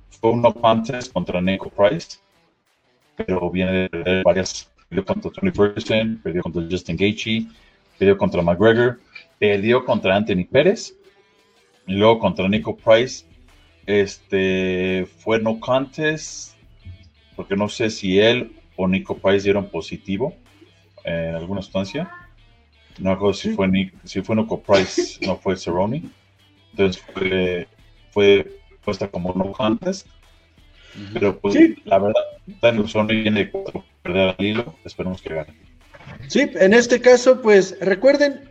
[0.09, 2.17] fue un no contest contra Nico Price,
[3.15, 7.47] pero viene de varias, perdió contra Tony Ferguson, perdió contra Justin Gaethje,
[7.97, 8.99] perdió contra McGregor,
[9.39, 10.95] perdió contra Anthony Pérez,
[11.87, 13.25] y luego contra Nico Price,
[13.85, 16.55] este, fue no contest,
[17.35, 20.33] porque no sé si él o Nico Price dieron positivo
[21.03, 22.09] en alguna sustancia
[22.99, 26.03] no recuerdo si fue Nick, si fue Nico Price, no fue Cerrone.
[26.71, 27.67] Entonces fue,
[28.11, 30.07] fue puesta como no contest.
[31.13, 32.21] Pero pues la verdad,
[32.61, 33.51] Daniel Cerrone viene de
[34.01, 34.75] perder al hilo.
[34.85, 35.53] Esperemos que gane.
[36.27, 38.49] Sí, en este caso, pues recuerden,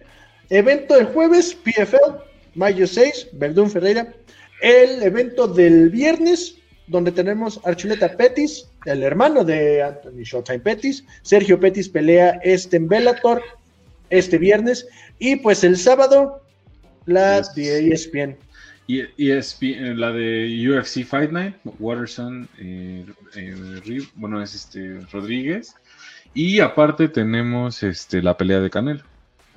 [0.50, 2.18] evento del jueves, PFL,
[2.54, 4.12] mayo 6, Verdún Ferreira.
[4.60, 6.56] El evento del viernes,
[6.86, 11.04] donde tenemos Archuleta Petis, el hermano de Anthony Showtime Petis.
[11.22, 13.42] Sergio Petis pelea este en Bellator
[14.10, 14.86] este viernes.
[15.18, 16.42] Y pues el sábado,
[17.06, 18.36] la de ESPN.
[18.86, 25.74] Y ESPN, la de UFC Fight Night, Watterson, eh, eh, bueno, es este Rodríguez.
[26.34, 29.02] Y aparte tenemos este la pelea de Canelo.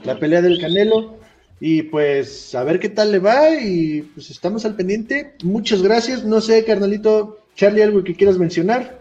[0.03, 1.19] La pelea del Canelo.
[1.59, 3.49] Y pues a ver qué tal le va.
[3.59, 5.33] Y pues estamos al pendiente.
[5.43, 6.23] Muchas gracias.
[6.23, 8.96] No sé, carnalito, Charlie, algo que quieras mencionar.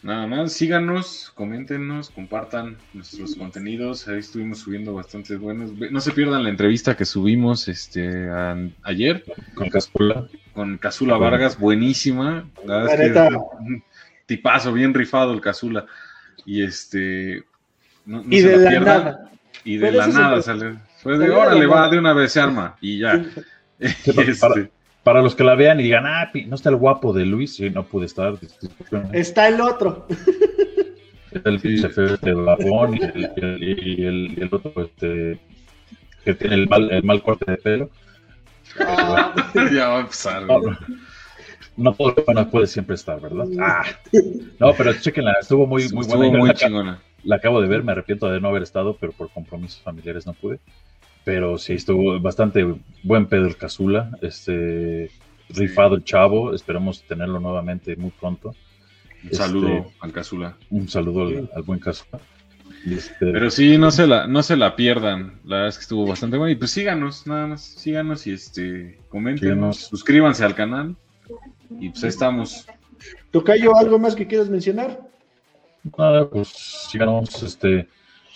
[0.00, 4.06] Nada más, síganos, coméntenos, compartan nuestros contenidos.
[4.06, 5.72] Ahí estuvimos subiendo bastantes buenos.
[5.72, 8.30] No se pierdan la entrevista que subimos este
[8.84, 10.28] ayer con Casula.
[10.52, 12.48] Con Casula Vargas, buenísima.
[12.64, 13.82] La verdad un
[14.26, 15.86] tipazo, bien rifado el Casula.
[16.46, 17.44] Y este.
[18.06, 19.30] No, y, de la nada.
[19.64, 20.42] y de la nada.
[20.42, 20.78] sale.
[21.02, 22.76] Fue de órale, va de una vez se arma.
[22.80, 23.20] Y ya.
[23.80, 24.68] este, para
[25.04, 27.84] los que la vean y digan, ah, no está el guapo de Luis, y no
[27.84, 28.34] pude estar.
[29.12, 30.06] Está el otro.
[31.44, 35.38] el de Labón y el, y el, otro este,
[36.24, 37.90] que tiene el mal, el mal corte de pelo.
[38.80, 39.34] Ah,
[39.72, 40.42] ya va a empezar.
[41.76, 43.46] No, todo lo bueno puede siempre estar, ¿verdad?
[43.60, 43.84] Ah.
[44.58, 46.38] No, pero chequenla, estuvo muy, muy estuvo buena.
[46.38, 47.00] Muy chingona.
[47.24, 50.32] La acabo de ver, me arrepiento de no haber estado, pero por compromisos familiares no
[50.34, 50.60] pude
[51.28, 52.64] pero sí estuvo bastante
[53.02, 55.10] buen pedo el Casula, este
[55.50, 58.54] rifado el chavo, esperamos tenerlo nuevamente muy pronto.
[59.22, 60.56] Un saludo este, al Casula.
[60.70, 62.18] Un saludo al, buen Casula.
[62.86, 65.38] Este, pero sí, no se la, no se la pierdan.
[65.44, 66.50] La verdad es que estuvo bastante bueno.
[66.50, 70.96] Y pues síganos, nada más, síganos y este comenten, suscríbanse al canal.
[71.78, 72.66] Y pues ahí estamos.
[73.32, 74.98] Tocayo, ¿algo más que quieras mencionar?
[75.98, 76.48] Nada, pues
[76.90, 77.86] síganos, este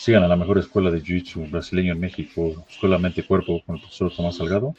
[0.02, 3.82] Sigan a la mejor escuela de Jiu-Jitsu brasileño en México, Escuela Mente Cuerpo con el
[3.82, 4.74] profesor Tomás Salgado.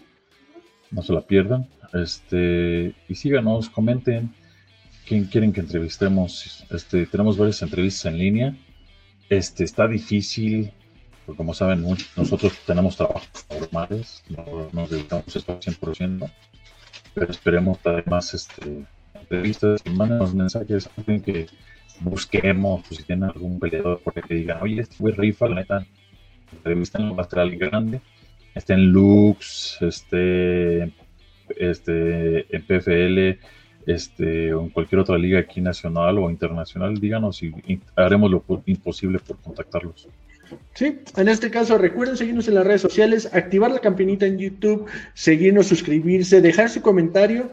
[0.91, 1.69] No se la pierdan.
[1.93, 4.33] Este, y síganos, comenten
[5.07, 6.65] quién quieren que entrevistemos.
[6.69, 8.57] Este, tenemos varias entrevistas en línea.
[9.29, 10.73] Este, está difícil,
[11.25, 11.85] porque como saben,
[12.17, 16.29] nosotros tenemos trabajos normales, no nos dedicamos esto al 100%,
[17.13, 21.47] pero esperemos además este, entrevistas manden mensajes, alguien que
[21.99, 25.85] busquemos, pues, si tienen algún peleador por que digan, oye, este fue rifa, la neta,
[26.51, 28.01] entrevistan va a estar grande,
[28.55, 30.93] está en Lux, este,
[31.57, 33.39] este, en PFL,
[33.85, 37.53] este, o en cualquier otra liga aquí nacional o internacional, díganos y,
[37.95, 40.07] haremos lo imposible por contactarlos.
[40.75, 44.85] Sí, en este caso recuerden seguirnos en las redes sociales, activar la campanita en YouTube,
[45.13, 47.49] seguirnos, suscribirse, dejar su comentario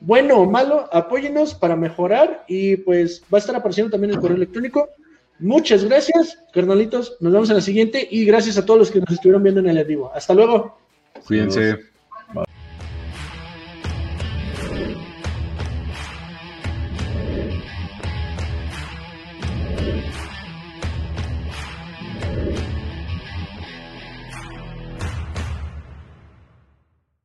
[0.00, 4.36] bueno o malo, apóyenos para mejorar y pues va a estar apareciendo también el correo
[4.36, 4.88] electrónico.
[5.38, 7.16] Muchas gracias, carnalitos.
[7.20, 9.68] Nos vemos en la siguiente y gracias a todos los que nos estuvieron viendo en
[9.68, 10.10] el vivo.
[10.14, 10.78] Hasta luego.
[11.26, 11.95] Cuídense.